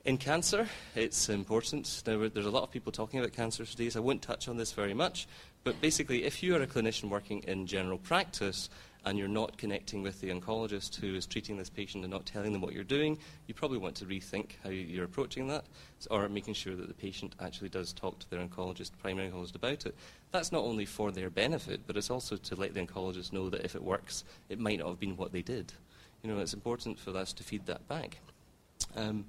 In 0.08 0.18
cancer, 0.18 0.66
it's 0.96 1.28
important. 1.28 2.02
Now, 2.08 2.30
there's 2.30 2.46
a 2.46 2.50
lot 2.50 2.64
of 2.64 2.72
people 2.72 2.94
talking 2.94 3.20
about 3.20 3.34
cancer 3.34 3.66
today, 3.66 3.90
so 3.90 4.00
I 4.00 4.04
won't 4.04 4.22
touch 4.22 4.48
on 4.48 4.56
this 4.56 4.72
very 4.72 4.94
much. 4.94 5.28
But 5.66 5.82
basically, 5.82 6.24
if 6.24 6.42
you 6.42 6.56
are 6.56 6.62
a 6.62 6.66
clinician 6.66 7.10
working 7.10 7.44
in 7.46 7.68
general 7.68 7.98
practice 7.98 8.70
and 9.04 9.20
you're 9.20 9.28
not 9.28 9.58
connecting 9.58 10.02
with 10.04 10.22
the 10.22 10.30
oncologist 10.30 10.96
who 10.96 11.14
is 11.14 11.26
treating 11.26 11.58
this 11.58 11.70
patient 11.70 12.06
and 12.06 12.14
not 12.14 12.26
telling 12.26 12.54
them 12.54 12.62
what 12.62 12.72
you're 12.72 12.86
doing, 12.86 13.18
you 13.48 13.54
probably 13.54 13.80
want 13.80 13.96
to 13.96 14.06
rethink 14.06 14.52
how 14.64 14.70
you're 14.70 15.04
approaching 15.04 15.50
that 15.50 15.66
or 16.10 16.30
making 16.30 16.54
sure 16.54 16.78
that 16.78 16.88
the 16.88 16.94
patient 16.94 17.36
actually 17.42 17.68
does 17.68 17.92
talk 17.92 18.18
to 18.20 18.30
their 18.30 18.40
oncologist, 18.40 18.92
primary 19.02 19.30
oncologist, 19.30 19.56
about 19.56 19.86
it. 19.86 19.94
That's 20.32 20.54
not 20.54 20.64
only 20.64 20.86
for 20.86 21.12
their 21.12 21.30
benefit, 21.30 21.82
but 21.86 21.98
it's 21.98 22.10
also 22.10 22.38
to 22.38 22.56
let 22.56 22.74
the 22.74 22.86
oncologist 22.88 23.34
know 23.34 23.50
that 23.50 23.66
if 23.66 23.76
it 23.76 23.84
works, 23.84 24.24
it 24.48 24.58
might 24.58 24.80
not 24.80 24.88
have 24.88 25.02
been 25.02 25.18
what 25.18 25.34
they 25.34 25.42
did. 25.42 25.74
You 26.24 26.32
know, 26.34 26.40
it's 26.40 26.54
important 26.54 26.98
for 26.98 27.10
us 27.18 27.34
to 27.34 27.44
feed 27.44 27.66
that 27.66 27.90
back. 27.90 28.20
Um, 28.96 29.26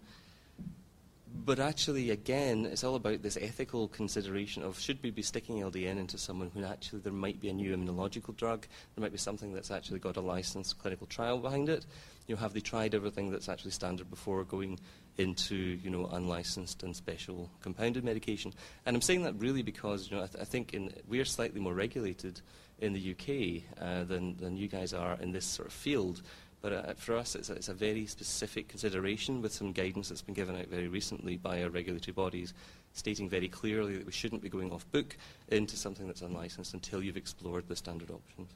but 1.45 1.61
actually, 1.61 2.11
again, 2.11 2.67
it's 2.67 2.83
all 2.83 2.97
about 2.97 3.23
this 3.23 3.39
ethical 3.41 3.89
consideration 3.89 4.63
of 4.63 4.79
should 4.79 4.99
we 5.03 5.11
be 5.11 5.23
sticking 5.23 5.61
LDN 5.61 5.97
into 5.99 6.19
someone 6.19 6.51
when 6.53 6.65
actually 6.65 6.99
there 7.01 7.13
might 7.13 7.41
be 7.41 7.49
a 7.49 7.53
new 7.53 7.75
immunological 7.77 8.37
drug, 8.37 8.67
there 8.95 9.03
might 9.03 9.13
be 9.13 9.19
something 9.19 9.53
that's 9.53 9.71
actually 9.71 10.01
got 10.01 10.17
a 10.17 10.21
licensed 10.21 10.79
clinical 10.79 11.07
trial 11.07 11.39
behind 11.39 11.69
it. 11.69 11.87
You 12.27 12.35
know, 12.35 12.41
have 12.41 12.55
they 12.55 12.61
tried 12.61 12.95
everything 12.95 13.31
that's 13.31 13.49
actually 13.49 13.71
standard 13.71 14.11
before 14.11 14.43
going 14.45 14.79
into 15.17 15.57
you 15.57 15.91
know 15.91 16.07
unlicensed 16.07 16.83
and 16.83 16.95
special 16.97 17.51
compounded 17.63 18.05
medication? 18.05 18.53
And 18.85 18.97
I'm 18.97 19.03
saying 19.03 19.23
that 19.23 19.35
really 19.39 19.63
because 19.63 20.11
you 20.11 20.17
know 20.17 20.25
I, 20.25 20.27
th- 20.27 20.43
I 20.43 20.45
think 20.45 20.75
in, 20.75 20.93
we 21.09 21.21
are 21.21 21.25
slightly 21.25 21.61
more 21.61 21.75
regulated 21.75 22.41
in 22.81 22.93
the 22.95 23.11
UK 23.13 23.63
uh, 23.81 24.05
than 24.05 24.37
than 24.39 24.57
you 24.57 24.67
guys 24.67 24.93
are 24.93 25.17
in 25.21 25.33
this 25.33 25.45
sort 25.47 25.69
of 25.69 25.75
field 25.75 26.21
but 26.61 26.73
uh, 26.73 26.95
for 26.97 27.17
us, 27.17 27.35
it's 27.37 27.51
a, 27.51 27.55
it's 27.55 27.69
a, 27.69 27.75
very 27.75 28.07
specific 28.07 28.69
consideration 28.69 29.41
with 29.41 29.53
some 29.53 29.73
guidance 29.73 30.09
that's 30.09 30.23
been 30.23 30.35
given 30.35 30.57
out 30.59 30.67
very 30.67 30.89
recently 30.89 31.37
by 31.37 31.63
our 31.63 31.71
regulatory 31.71 32.13
bodies, 32.13 32.53
stating 32.95 33.29
very 33.29 33.49
clearly 33.49 33.97
that 33.97 34.07
we 34.07 34.13
shouldn't 34.13 34.43
be 34.43 34.49
going 34.49 34.73
off 34.73 34.91
book 34.91 35.17
into 35.51 35.77
something 35.77 36.07
that's 36.07 36.23
unlicensed 36.23 36.75
until 36.75 37.03
you've 37.03 37.17
explored 37.17 37.69
the 37.69 37.77
standard 37.77 38.11
options. 38.11 38.51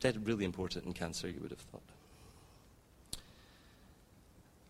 Dead, 0.00 0.26
really 0.26 0.44
important 0.44 0.84
in 0.84 0.92
cancer, 0.92 1.28
you 1.28 1.38
would 1.40 1.50
have 1.52 1.60
thought. 1.60 1.82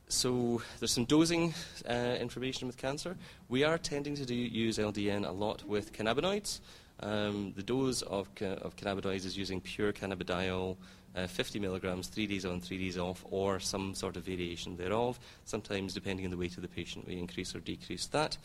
So 0.08 0.62
there's 0.78 0.92
some 0.92 1.06
dosing 1.06 1.52
uh, 1.88 2.16
information 2.20 2.68
with 2.68 2.76
cancer. 2.76 3.16
We 3.48 3.64
are 3.64 3.76
tending 3.78 4.14
to 4.14 4.24
do, 4.26 4.34
use 4.36 4.78
LDN 4.78 5.26
a 5.26 5.32
lot 5.32 5.64
with 5.64 5.92
cannabinoids. 5.92 6.60
Um, 7.00 7.54
the 7.56 7.62
dose 7.62 8.02
of, 8.02 8.32
ca- 8.36 8.44
of 8.56 8.76
cannabinoids 8.76 9.24
is 9.24 9.36
using 9.36 9.60
pure 9.60 9.92
cannabidiol 9.92 10.76
uh, 11.16 11.26
50 11.26 11.58
milligrams, 11.58 12.08
three 12.08 12.26
days 12.26 12.44
on, 12.44 12.60
three 12.60 12.78
days 12.78 12.98
off, 12.98 13.24
or 13.30 13.58
some 13.58 13.94
sort 13.94 14.16
of 14.16 14.24
variation 14.24 14.76
thereof. 14.76 15.18
Sometimes, 15.44 15.94
depending 15.94 16.26
on 16.26 16.30
the 16.30 16.36
weight 16.36 16.56
of 16.56 16.62
the 16.62 16.68
patient, 16.68 17.06
we 17.06 17.16
increase 17.18 17.54
or 17.54 17.60
decrease 17.60 18.06
that. 18.06 18.36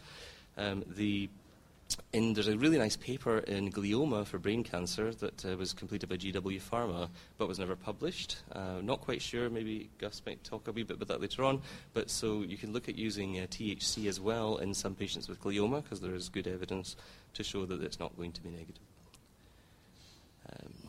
Um, 0.57 0.83
the 0.87 1.29
and 2.13 2.37
there's 2.37 2.47
a 2.47 2.57
really 2.57 2.77
nice 2.77 2.95
paper 2.95 3.39
in 3.39 3.69
glioma 3.69 4.25
for 4.25 4.37
brain 4.39 4.63
cancer 4.63 5.13
that 5.15 5.45
uh, 5.45 5.57
was 5.57 5.73
completed 5.73 6.07
by 6.07 6.15
GW 6.15 6.61
Pharma 6.61 7.09
but 7.37 7.49
was 7.49 7.59
never 7.59 7.75
published. 7.75 8.37
Uh, 8.53 8.75
not 8.81 9.01
quite 9.01 9.21
sure, 9.21 9.49
maybe 9.49 9.89
Gus 9.97 10.21
might 10.25 10.41
talk 10.41 10.69
a 10.69 10.71
wee 10.71 10.83
bit 10.83 10.95
about 11.01 11.09
that 11.09 11.19
later 11.19 11.43
on. 11.43 11.61
But 11.93 12.09
so 12.09 12.43
you 12.43 12.55
can 12.55 12.71
look 12.71 12.87
at 12.87 12.95
using 12.97 13.37
uh, 13.41 13.41
THC 13.41 14.05
as 14.05 14.21
well 14.21 14.55
in 14.55 14.73
some 14.73 14.95
patients 14.95 15.27
with 15.27 15.41
glioma 15.41 15.83
because 15.83 15.99
there 15.99 16.15
is 16.15 16.29
good 16.29 16.47
evidence 16.47 16.95
to 17.33 17.43
show 17.43 17.65
that 17.65 17.83
it's 17.83 17.99
not 17.99 18.15
going 18.15 18.31
to 18.31 18.41
be 18.41 18.47
negative. 18.47 18.85
Um, 20.53 20.80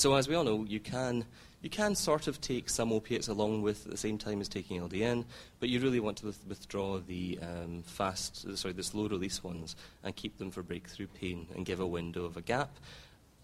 so 0.00 0.14
as 0.14 0.28
we 0.28 0.34
all 0.34 0.44
know, 0.44 0.64
you 0.64 0.80
can 0.80 1.26
you 1.60 1.68
can 1.68 1.94
sort 1.94 2.26
of 2.26 2.40
take 2.40 2.70
some 2.70 2.90
opiates 2.90 3.28
along 3.28 3.60
with 3.60 3.84
at 3.84 3.90
the 3.90 3.98
same 3.98 4.16
time 4.16 4.40
as 4.40 4.48
taking 4.48 4.80
LDN, 4.80 5.26
but 5.58 5.68
you 5.68 5.78
really 5.78 6.00
want 6.00 6.16
to 6.16 6.32
withdraw 6.48 7.00
the 7.00 7.38
um, 7.42 7.82
fast, 7.82 8.56
sorry, 8.56 8.72
the 8.72 8.82
slow 8.82 9.08
release 9.08 9.44
ones 9.44 9.76
and 10.02 10.16
keep 10.16 10.38
them 10.38 10.50
for 10.50 10.62
breakthrough 10.62 11.06
pain 11.06 11.48
and 11.54 11.66
give 11.66 11.80
a 11.80 11.86
window 11.86 12.24
of 12.24 12.38
a 12.38 12.40
gap. 12.40 12.78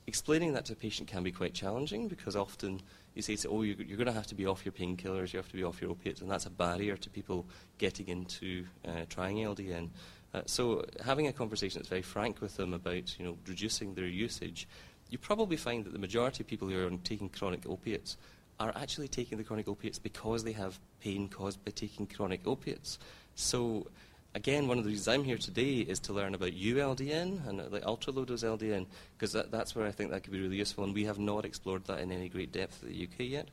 Explaining 0.07 0.55
that 0.55 0.65
to 0.65 0.73
a 0.73 0.77
patient 0.77 1.11
can 1.11 1.23
be 1.23 1.31
quite 1.31 1.53
challenging 1.53 2.09
because 2.09 2.35
often 2.35 2.81
you 3.15 3.21
say, 3.21 3.37
oh, 3.47 3.61
you're, 3.61 3.77
you're 3.77 3.99
going 3.99 4.07
to 4.07 4.13
have 4.13 4.29
to 4.29 4.35
be 4.35 4.47
off 4.47 4.65
your 4.65 4.73
painkillers, 4.73 5.35
you 5.35 5.37
have 5.37 5.49
to 5.51 5.57
be 5.57 5.63
off 5.63 5.83
your 5.83 5.91
opiates, 5.91 6.23
and 6.23 6.31
that's 6.31 6.47
a 6.47 6.51
barrier 6.51 6.97
to 6.97 7.11
people 7.11 7.45
getting 7.77 8.09
into 8.09 8.65
uh, 8.89 8.93
trying 9.11 9.37
LDN. 9.37 9.91
Uh, 10.33 10.41
so 10.47 10.87
having 11.05 11.27
a 11.27 11.35
conversation 11.35 11.79
that's 11.81 11.89
very 11.91 12.01
frank 12.01 12.41
with 12.41 12.57
them 12.57 12.73
about 12.73 13.19
you 13.19 13.27
know 13.27 13.37
reducing 13.47 13.93
their 13.95 14.07
usage 14.07 14.67
you 15.11 15.19
probably 15.19 15.57
find 15.57 15.85
that 15.85 15.93
the 15.93 15.99
majority 15.99 16.43
of 16.43 16.47
people 16.47 16.69
who 16.69 16.81
are 16.83 16.87
on 16.87 16.99
taking 16.99 17.29
chronic 17.29 17.65
opiates 17.69 18.17
are 18.59 18.73
actually 18.77 19.09
taking 19.09 19.39
the 19.39 19.45
chronic 19.45 19.69
opiates 19.69 19.99
because 19.99 20.43
they 20.45 20.53
have 20.53 20.79
pain 21.01 21.29
caused 21.29 21.65
by 21.65 21.71
taking 21.71 22.07
chronic 22.07 22.47
opiates. 22.47 22.99
So, 23.35 23.87
again, 24.35 24.67
one 24.67 24.79
of 24.79 24.85
the 24.85 24.91
reasons 24.91 25.09
I'm 25.09 25.25
here 25.25 25.37
today 25.39 25.77
is 25.81 26.01
to 26.01 26.13
learn 26.13 26.35
about 26.35 26.53
ULDN 26.53 27.47
and 27.47 27.61
the 27.61 27.85
uh, 27.85 27.89
ultra 27.89 28.13
low 28.13 28.25
dose 28.25 28.43
LDN, 28.43 28.87
because 29.17 29.33
that, 29.33 29.51
that's 29.51 29.75
where 29.77 29.87
I 29.87 29.93
think 29.93 30.11
that 30.11 30.23
could 30.23 30.33
be 30.33 30.41
really 30.41 30.57
useful, 30.57 30.85
and 30.85 30.95
we 30.95 31.05
have 31.05 31.19
not 31.19 31.45
explored 31.45 31.85
that 31.85 32.01
in 32.01 32.11
any 32.11 32.29
great 32.29 32.51
depth 32.51 32.83
in 32.83 32.89
the 32.89 33.05
UK 33.05 33.29
yet. 33.31 33.49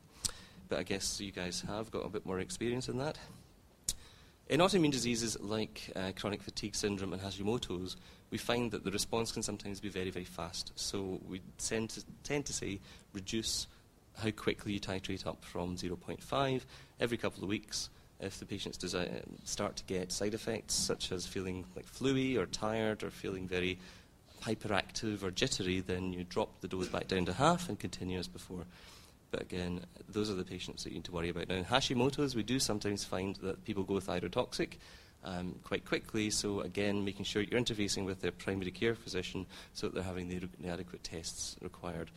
But 0.68 0.78
I 0.78 0.82
guess 0.82 1.20
you 1.20 1.30
guys 1.30 1.62
have 1.68 1.90
got 1.90 2.06
a 2.06 2.08
bit 2.08 2.24
more 2.24 2.40
experience 2.40 2.88
in 2.88 2.96
that. 2.98 3.18
In 4.48 4.60
autoimmune 4.60 4.92
diseases 4.92 5.40
like 5.40 5.90
uh, 5.96 6.12
chronic 6.14 6.42
fatigue 6.42 6.74
syndrome 6.74 7.14
and 7.14 7.22
Hashimoto's, 7.22 7.96
we 8.30 8.36
find 8.36 8.70
that 8.72 8.84
the 8.84 8.90
response 8.90 9.32
can 9.32 9.42
sometimes 9.42 9.80
be 9.80 9.88
very, 9.88 10.10
very 10.10 10.24
fast. 10.26 10.72
So 10.76 11.18
we 11.26 11.40
tend 11.56 11.90
to, 11.90 12.04
tend 12.24 12.44
to 12.46 12.52
say 12.52 12.80
reduce 13.14 13.66
how 14.22 14.30
quickly 14.30 14.72
you 14.74 14.80
titrate 14.80 15.26
up 15.26 15.44
from 15.44 15.76
0.5 15.76 16.62
every 17.00 17.16
couple 17.16 17.42
of 17.42 17.48
weeks. 17.48 17.88
If 18.20 18.38
the 18.38 18.44
patients 18.46 18.76
desi- 18.78 19.22
start 19.44 19.76
to 19.76 19.84
get 19.84 20.12
side 20.12 20.34
effects 20.34 20.74
such 20.74 21.10
as 21.10 21.26
feeling 21.26 21.64
like 21.74 21.86
fluey 21.86 22.36
or 22.36 22.44
tired 22.46 23.02
or 23.02 23.10
feeling 23.10 23.48
very 23.48 23.78
hyperactive 24.42 25.22
or 25.22 25.30
jittery, 25.30 25.80
then 25.80 26.12
you 26.12 26.22
drop 26.22 26.60
the 26.60 26.68
dose 26.68 26.88
back 26.88 27.08
down 27.08 27.24
to 27.24 27.32
half 27.32 27.68
and 27.70 27.78
continue 27.78 28.18
as 28.18 28.28
before. 28.28 28.64
But 29.34 29.42
again, 29.42 29.80
those 30.08 30.30
are 30.30 30.34
the 30.34 30.44
patients 30.44 30.84
that 30.84 30.90
you 30.90 30.94
need 30.98 31.04
to 31.06 31.10
worry 31.12 31.28
about. 31.28 31.48
Now, 31.48 31.56
in 31.56 31.64
Hashimoto's, 31.64 32.36
we 32.36 32.44
do 32.44 32.60
sometimes 32.60 33.02
find 33.02 33.34
that 33.42 33.64
people 33.64 33.82
go 33.82 33.94
thyrotoxic. 33.94 34.74
Um, 35.24 35.56
quite 35.64 35.84
quickly, 35.86 36.28
so 36.30 36.60
again, 36.60 37.02
making 37.04 37.24
sure 37.24 37.42
you're 37.42 37.60
interfacing 37.60 38.04
with 38.04 38.20
their 38.20 38.30
primary 38.30 38.70
care 38.70 38.94
physician 38.94 39.46
so 39.72 39.86
that 39.88 39.94
they're 39.94 40.04
having 40.04 40.28
the, 40.28 40.42
the 40.60 40.68
adequate 40.68 41.02
tests 41.02 41.56
required. 41.62 42.10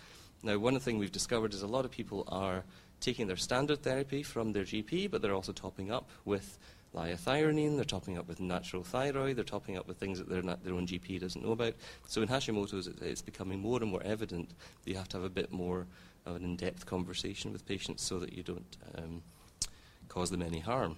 Now, 0.43 0.57
one 0.59 0.77
thing 0.79 0.99
we've 0.99 1.11
discovered 1.11 1.53
is 1.55 1.61
a 1.63 1.67
lot 1.67 1.85
of 1.85 1.89
people 1.91 2.23
are 2.27 2.65
taking 2.99 3.25
their 3.27 3.37
standard 3.37 3.81
therapy 3.81 4.21
from 4.23 4.51
their 4.53 4.63
GP, 4.65 5.09
but 5.09 5.21
they're 5.23 5.33
also 5.33 5.53
topping 5.53 5.89
up 5.89 6.07
with 6.25 6.59
liothyronine, 6.95 7.75
they're 7.75 7.83
topping 7.85 8.17
up 8.17 8.27
with 8.27 8.39
natural 8.39 8.83
thyroid, 8.83 9.35
they're 9.37 9.43
topping 9.43 9.77
up 9.77 9.87
with 9.87 9.97
things 9.97 10.19
that 10.19 10.29
their 10.29 10.73
own 10.73 10.87
GP 10.87 11.19
doesn't 11.19 11.43
know 11.43 11.51
about. 11.51 11.73
So 12.07 12.21
in 12.21 12.27
Hashimoto's, 12.27 12.87
it, 12.87 13.01
it's 13.01 13.21
becoming 13.21 13.59
more 13.59 13.81
and 13.81 13.91
more 13.91 14.03
evident 14.03 14.49
that 14.49 14.89
you 14.89 14.95
have 14.97 15.09
to 15.09 15.17
have 15.17 15.25
a 15.25 15.29
bit 15.29 15.51
more 15.51 15.85
of 16.25 16.35
an 16.37 16.43
in 16.43 16.55
depth 16.55 16.85
conversation 16.85 17.51
with 17.53 17.65
patients 17.67 18.03
so 18.03 18.19
that 18.19 18.33
you 18.33 18.43
don't 18.43 18.77
um, 18.97 19.21
cause 20.09 20.29
them 20.29 20.41
any 20.41 20.59
harm. 20.59 20.95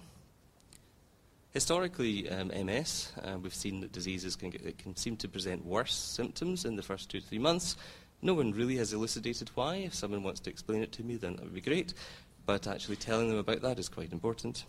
Historically, 1.52 2.30
um, 2.30 2.48
MS, 2.66 3.10
uh, 3.24 3.36
we've 3.38 3.54
seen 3.54 3.80
that 3.80 3.90
diseases 3.90 4.36
can, 4.36 4.50
get, 4.50 4.78
can 4.78 4.94
seem 4.94 5.16
to 5.16 5.28
present 5.28 5.64
worse 5.64 5.94
symptoms 5.94 6.64
in 6.64 6.76
the 6.76 6.82
first 6.82 7.10
two 7.10 7.20
to 7.20 7.26
three 7.26 7.40
months. 7.40 7.76
No 8.22 8.34
one 8.34 8.52
really 8.52 8.76
has 8.76 8.92
elucidated 8.92 9.50
why. 9.54 9.76
If 9.76 9.94
someone 9.94 10.22
wants 10.22 10.38
to 10.40 10.50
explain 10.50 10.82
it 10.82 10.92
to 10.92 11.02
me, 11.02 11.16
then 11.16 11.34
that 11.36 11.42
would 11.42 11.54
be 11.54 11.60
great. 11.60 11.94
But 12.46 12.68
actually 12.68 12.96
telling 12.96 13.30
them 13.30 13.38
about 13.38 13.62
that 13.62 13.80
is 13.80 13.88
quite 13.88 14.12
important. 14.12 14.64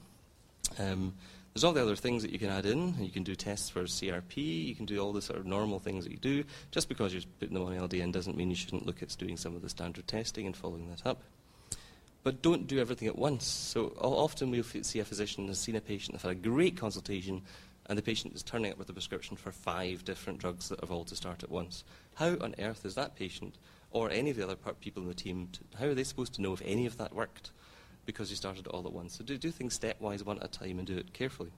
Um, 0.79 1.13
there's 1.53 1.63
all 1.65 1.73
the 1.73 1.81
other 1.81 1.97
things 1.97 2.21
that 2.23 2.31
you 2.31 2.39
can 2.39 2.49
add 2.49 2.65
in. 2.65 3.01
You 3.03 3.09
can 3.11 3.23
do 3.23 3.35
tests 3.35 3.69
for 3.69 3.83
CRP, 3.83 4.37
you 4.65 4.75
can 4.75 4.85
do 4.85 4.99
all 4.99 5.11
the 5.11 5.21
sort 5.21 5.37
of 5.39 5.45
normal 5.45 5.79
things 5.79 6.05
that 6.05 6.11
you 6.11 6.17
do. 6.17 6.43
Just 6.71 6.87
because 6.87 7.13
you're 7.13 7.23
putting 7.39 7.53
them 7.53 7.63
on 7.63 7.73
LDN 7.73 8.11
doesn't 8.11 8.37
mean 8.37 8.49
you 8.49 8.55
shouldn't 8.55 8.85
look 8.85 9.01
at 9.03 9.15
doing 9.19 9.35
some 9.37 9.55
of 9.55 9.61
the 9.61 9.69
standard 9.69 10.07
testing 10.07 10.45
and 10.45 10.55
following 10.55 10.89
that 10.89 11.05
up. 11.05 11.21
But 12.23 12.41
don't 12.41 12.67
do 12.67 12.79
everything 12.79 13.07
at 13.07 13.17
once. 13.17 13.45
So 13.45 13.93
often 13.99 14.49
we'll 14.51 14.63
see 14.63 14.99
a 14.99 15.05
physician 15.05 15.47
has 15.47 15.59
seen 15.59 15.75
a 15.75 15.81
patient, 15.81 16.13
they've 16.13 16.21
had 16.21 16.31
a 16.31 16.35
great 16.49 16.77
consultation, 16.77 17.41
and 17.87 17.97
the 17.97 18.03
patient 18.03 18.33
is 18.33 18.43
turning 18.43 18.71
up 18.71 18.77
with 18.77 18.89
a 18.89 18.93
prescription 18.93 19.35
for 19.35 19.51
five 19.51 20.05
different 20.05 20.39
drugs 20.39 20.69
that 20.69 20.79
have 20.79 20.91
all 20.91 21.03
to 21.05 21.15
start 21.17 21.43
at 21.43 21.49
once. 21.51 21.83
How 22.15 22.37
on 22.39 22.55
earth 22.59 22.85
is 22.85 22.95
that 22.95 23.15
patient 23.15 23.55
or 23.89 24.09
any 24.09 24.29
of 24.29 24.37
the 24.37 24.43
other 24.45 24.55
people 24.79 25.01
in 25.03 25.09
the 25.09 25.15
team, 25.15 25.49
to, 25.51 25.59
how 25.79 25.87
are 25.87 25.93
they 25.93 26.05
supposed 26.05 26.33
to 26.35 26.41
know 26.41 26.53
if 26.53 26.61
any 26.63 26.85
of 26.85 26.97
that 26.97 27.13
worked? 27.13 27.51
because 28.05 28.29
you 28.29 28.35
started 28.35 28.67
all 28.67 28.85
at 28.85 28.93
once. 28.93 29.17
So 29.17 29.23
do, 29.23 29.37
do 29.37 29.51
things 29.51 29.77
stepwise, 29.77 30.25
one 30.25 30.37
at 30.39 30.45
a 30.45 30.47
time, 30.47 30.77
and 30.77 30.85
do 30.87 30.97
it 30.97 31.13
carefully. 31.13 31.49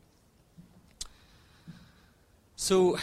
So, 2.55 2.97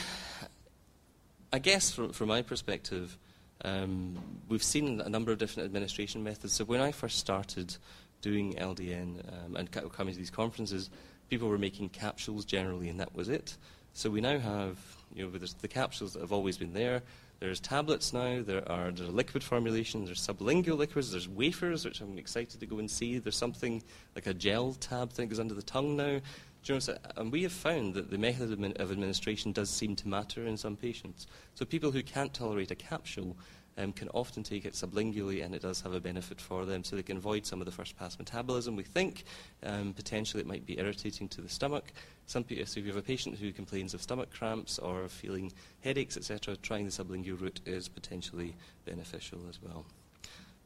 I 1.53 1.59
guess 1.59 1.91
from, 1.91 2.13
from 2.13 2.29
my 2.29 2.43
perspective, 2.43 3.17
um, 3.65 4.17
we've 4.49 4.63
seen 4.63 5.01
a 5.01 5.09
number 5.09 5.33
of 5.33 5.39
different 5.39 5.67
administration 5.67 6.23
methods. 6.23 6.53
So, 6.55 6.65
when 6.65 6.81
I 6.81 6.93
first 6.93 7.19
started 7.19 7.77
doing 8.23 8.55
LDN 8.55 9.21
um, 9.45 9.57
and 9.57 9.69
coming 9.71 10.15
to 10.15 10.19
these 10.19 10.31
conferences, 10.31 10.91
people 11.31 11.49
were 11.49 11.59
making 11.59 11.89
capsules 11.91 12.45
generally, 12.45 12.89
and 12.89 13.01
that 13.01 13.15
was 13.15 13.29
it. 13.29 13.57
So, 13.93 14.09
we 14.09 14.21
now 14.21 14.39
have, 14.39 14.79
you 15.15 15.25
know, 15.27 15.39
the 15.61 15.69
capsules 15.69 16.13
that 16.13 16.21
have 16.21 16.33
always 16.33 16.57
been 16.57 16.73
there 16.73 17.03
there's 17.41 17.59
tablets 17.59 18.13
now, 18.13 18.43
there 18.43 18.71
are, 18.71 18.91
liquid 18.91 19.43
formulations, 19.43 20.09
there's 20.11 20.21
sublingual 20.25 20.77
liquids, 20.77 21.11
there's 21.11 21.27
wafers, 21.27 21.87
which 21.87 22.03
I'm 22.03 22.19
excited 22.19 22.61
to 22.61 22.67
go 22.67 22.79
and 22.79 22.91
see. 22.91 23.19
There's 23.19 23.35
something 23.37 23.83
like 24.15 24.27
a 24.27 24.35
gel 24.35 24.75
tab 24.75 25.11
thing 25.11 25.31
is 25.33 25.41
under 25.41 25.55
the 25.55 25.63
tongue 25.63 25.97
now. 25.97 26.21
You 26.65 26.75
know 26.75 26.81
and 27.17 27.33
we 27.33 27.43
have 27.45 27.53
found 27.53 27.95
that 27.95 28.11
the 28.11 28.19
method 28.19 28.53
of 28.79 28.91
administration 28.93 29.53
does 29.53 29.71
seem 29.71 29.97
to 29.97 30.09
matter 30.09 30.45
in 30.47 30.59
some 30.59 30.77
patients. 30.77 31.27
So 31.55 31.65
people 31.65 31.91
who 31.93 32.03
can't 32.03 32.35
tolerate 32.35 32.71
a 32.71 32.75
capsule 32.75 33.35
um, 33.79 33.93
can 33.93 34.09
often 34.11 34.43
take 34.43 34.65
it 34.65 34.75
sublingually, 34.75 35.45
and 35.45 35.55
it 35.55 35.63
does 35.63 35.81
have 35.83 35.93
a 35.95 36.01
benefit 36.01 36.41
for 36.41 36.65
them. 36.65 36.85
So 36.85 36.97
they 36.97 37.03
can 37.03 37.17
avoid 37.17 37.47
some 37.47 37.61
of 37.61 37.65
the 37.67 37.73
first 37.73 37.97
pass 37.99 38.19
metabolism, 38.19 38.77
we 38.77 38.83
think. 38.83 39.25
Um, 39.63 39.93
potentially, 39.95 40.41
it 40.41 40.47
might 40.47 40.67
be 40.67 40.79
irritating 40.79 41.29
to 41.31 41.41
the 41.41 41.49
stomach. 41.49 41.85
Some 42.27 42.45
people, 42.45 42.67
so 42.67 42.81
if 42.81 42.87
you 42.87 42.93
have 42.93 43.01
a 43.03 43.07
patient 43.07 43.39
who 43.39 43.53
complains 43.53 43.95
of 43.95 44.03
stomach 44.03 44.31
cramps 44.33 44.79
or 44.79 45.09
feeling 45.09 45.53
headaches, 45.83 46.17
etc., 46.17 46.57
trying 46.57 46.85
the 46.85 46.91
sublingual 46.91 47.41
route 47.41 47.61
is 47.67 47.89
potentially 47.89 48.55
beneficial 48.85 49.41
as 49.49 49.59
well. 49.63 49.85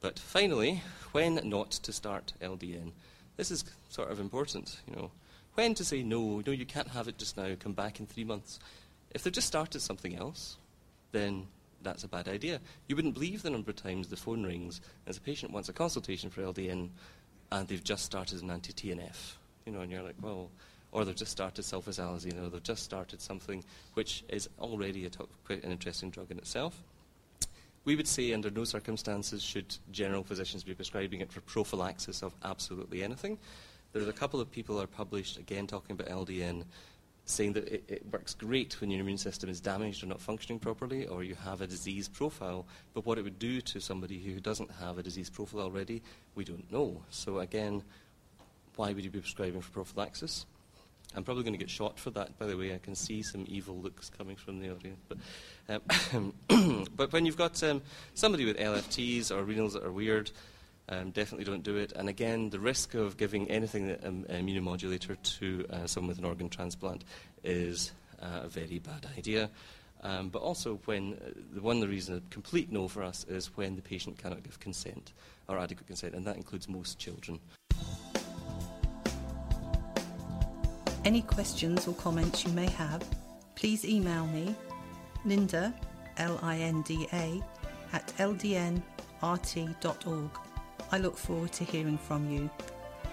But 0.00 0.18
finally, 0.18 0.82
when 1.12 1.40
not 1.44 1.70
to 1.72 1.92
start 1.92 2.32
LDN. 2.42 2.92
This 3.36 3.50
is 3.50 3.64
sort 3.88 4.10
of 4.10 4.20
important, 4.20 4.78
you 4.88 4.94
know. 4.94 5.10
When 5.54 5.74
to 5.74 5.84
say 5.84 6.02
no, 6.02 6.42
no, 6.44 6.52
you 6.52 6.66
can't 6.66 6.88
have 6.88 7.08
it 7.08 7.18
just 7.18 7.36
now, 7.36 7.54
come 7.58 7.72
back 7.72 8.00
in 8.00 8.06
three 8.06 8.24
months. 8.24 8.58
If 9.12 9.22
they've 9.22 9.32
just 9.32 9.46
started 9.46 9.80
something 9.80 10.16
else, 10.16 10.56
then 11.12 11.46
that's 11.84 12.02
a 12.02 12.08
bad 12.08 12.26
idea. 12.28 12.60
You 12.88 12.96
wouldn't 12.96 13.14
believe 13.14 13.42
the 13.42 13.50
number 13.50 13.70
of 13.70 13.76
times 13.76 14.08
the 14.08 14.16
phone 14.16 14.42
rings 14.44 14.80
as 15.06 15.16
a 15.18 15.20
patient 15.20 15.52
wants 15.52 15.68
a 15.68 15.72
consultation 15.72 16.30
for 16.30 16.42
LDN 16.42 16.88
and 17.52 17.68
they've 17.68 17.84
just 17.84 18.04
started 18.04 18.42
an 18.42 18.50
anti 18.50 18.72
TNF. 18.72 19.34
You 19.66 19.72
know, 19.72 19.80
and 19.80 19.92
you're 19.92 20.02
like, 20.02 20.16
well, 20.20 20.48
or 20.92 21.04
they've 21.04 21.14
just 21.16 21.32
started 21.32 21.64
sulfasalazine, 21.64 22.44
or 22.44 22.48
they've 22.48 22.62
just 22.62 22.82
started 22.82 23.20
something 23.20 23.62
which 23.94 24.24
is 24.28 24.48
already 24.58 25.08
quite 25.44 25.62
an 25.62 25.70
interesting 25.70 26.10
drug 26.10 26.30
in 26.30 26.38
itself. 26.38 26.82
We 27.84 27.96
would 27.96 28.08
say 28.08 28.32
under 28.32 28.50
no 28.50 28.64
circumstances 28.64 29.42
should 29.42 29.76
general 29.92 30.22
physicians 30.24 30.64
be 30.64 30.74
prescribing 30.74 31.20
it 31.20 31.30
for 31.32 31.40
prophylaxis 31.42 32.22
of 32.22 32.32
absolutely 32.42 33.02
anything. 33.02 33.38
There's 33.92 34.08
a 34.08 34.12
couple 34.12 34.40
of 34.40 34.50
people 34.50 34.80
are 34.80 34.86
published, 34.86 35.38
again, 35.38 35.66
talking 35.66 35.92
about 35.94 36.08
LDN 36.08 36.64
saying 37.26 37.54
that 37.54 37.66
it, 37.68 37.84
it, 37.88 38.06
works 38.12 38.34
great 38.34 38.80
when 38.80 38.90
your 38.90 39.00
immune 39.00 39.18
system 39.18 39.48
is 39.48 39.60
damaged 39.60 40.02
or 40.02 40.06
not 40.06 40.20
functioning 40.20 40.58
properly 40.58 41.06
or 41.06 41.22
you 41.24 41.34
have 41.34 41.60
a 41.60 41.66
disease 41.66 42.08
profile, 42.08 42.66
but 42.92 43.06
what 43.06 43.18
it 43.18 43.24
would 43.24 43.38
do 43.38 43.60
to 43.62 43.80
somebody 43.80 44.18
who 44.18 44.40
doesn't 44.40 44.70
have 44.72 44.98
a 44.98 45.02
disease 45.02 45.30
profile 45.30 45.62
already, 45.62 46.02
we 46.34 46.44
don't 46.44 46.70
know. 46.70 47.00
So, 47.10 47.38
again, 47.38 47.82
why 48.76 48.92
would 48.92 49.04
you 49.04 49.10
be 49.10 49.20
prescribing 49.20 49.62
for 49.62 49.70
prophylaxis? 49.70 50.44
I'm 51.16 51.22
probably 51.24 51.44
going 51.44 51.52
to 51.54 51.58
get 51.58 51.70
shot 51.70 51.98
for 51.98 52.10
that, 52.10 52.37
by 52.38 52.46
the 52.46 52.56
way. 52.56 52.74
I 52.74 52.78
can 52.78 52.94
see 52.96 53.22
some 53.22 53.44
evil 53.48 53.76
looks 53.76 54.10
coming 54.10 54.37
from 54.37 54.58
the 54.58 54.70
audience. 54.74 55.00
But, 55.08 55.82
um, 56.12 56.34
but 56.96 57.12
when 57.12 57.24
you've 57.24 57.37
got 57.37 57.62
um, 57.62 57.82
somebody 58.14 58.44
with 58.44 58.58
LFTs 58.58 59.30
or 59.30 59.44
renals 59.44 59.74
that 59.74 59.84
are 59.84 59.92
weird, 59.92 60.30
um, 60.88 61.10
definitely 61.12 61.44
don't 61.44 61.62
do 61.62 61.76
it. 61.76 61.92
And 61.92 62.08
again, 62.08 62.50
the 62.50 62.60
risk 62.60 62.94
of 62.94 63.16
giving 63.16 63.50
anything 63.50 63.88
that 63.88 64.04
um, 64.04 64.24
immunomodulator 64.28 65.16
to 65.38 65.66
uh, 65.70 65.86
someone 65.86 66.08
with 66.08 66.18
an 66.18 66.24
organ 66.24 66.48
transplant 66.48 67.04
is 67.42 67.92
uh, 68.20 68.40
a 68.44 68.48
very 68.48 68.78
bad 68.78 69.06
idea. 69.16 69.50
Um, 70.02 70.28
but 70.28 70.42
also, 70.42 70.78
when 70.84 71.14
uh, 71.56 71.60
one 71.60 71.82
of 71.82 71.88
the 71.88 72.12
a 72.16 72.20
complete 72.28 72.70
no 72.70 72.88
for 72.88 73.02
us 73.02 73.24
is 73.28 73.56
when 73.56 73.76
the 73.76 73.80
patient 73.82 74.18
cannot 74.18 74.42
give 74.42 74.60
consent 74.60 75.12
or 75.48 75.58
adequate 75.58 75.86
consent, 75.86 76.14
and 76.14 76.26
that 76.26 76.36
includes 76.36 76.68
most 76.68 76.98
children. 76.98 77.40
Any 81.06 81.22
questions 81.22 81.86
or 81.88 81.94
comments 81.94 82.44
you 82.44 82.52
may 82.52 82.68
have, 82.70 83.06
please 83.56 83.84
email 83.86 84.26
me, 84.26 84.54
Linda, 85.24 85.72
L 86.18 86.38
I 86.42 86.56
N 86.58 86.82
D 86.82 87.08
A, 87.14 87.42
at 87.94 88.06
ldnrt.org. 88.18 89.70
I 90.92 90.98
look 90.98 91.16
forward 91.16 91.52
to 91.52 91.64
hearing 91.64 91.98
from 91.98 92.30
you. 92.30 92.48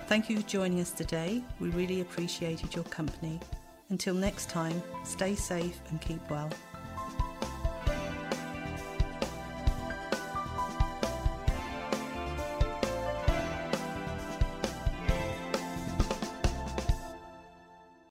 Thank 0.07 0.29
you 0.29 0.39
for 0.41 0.47
joining 0.47 0.79
us 0.79 0.91
today. 0.91 1.41
We 1.59 1.69
really 1.69 2.01
appreciated 2.01 2.75
your 2.75 2.83
company. 2.85 3.39
Until 3.89 4.13
next 4.13 4.49
time, 4.49 4.81
stay 5.05 5.35
safe 5.35 5.79
and 5.89 6.01
keep 6.01 6.21
well. 6.29 6.51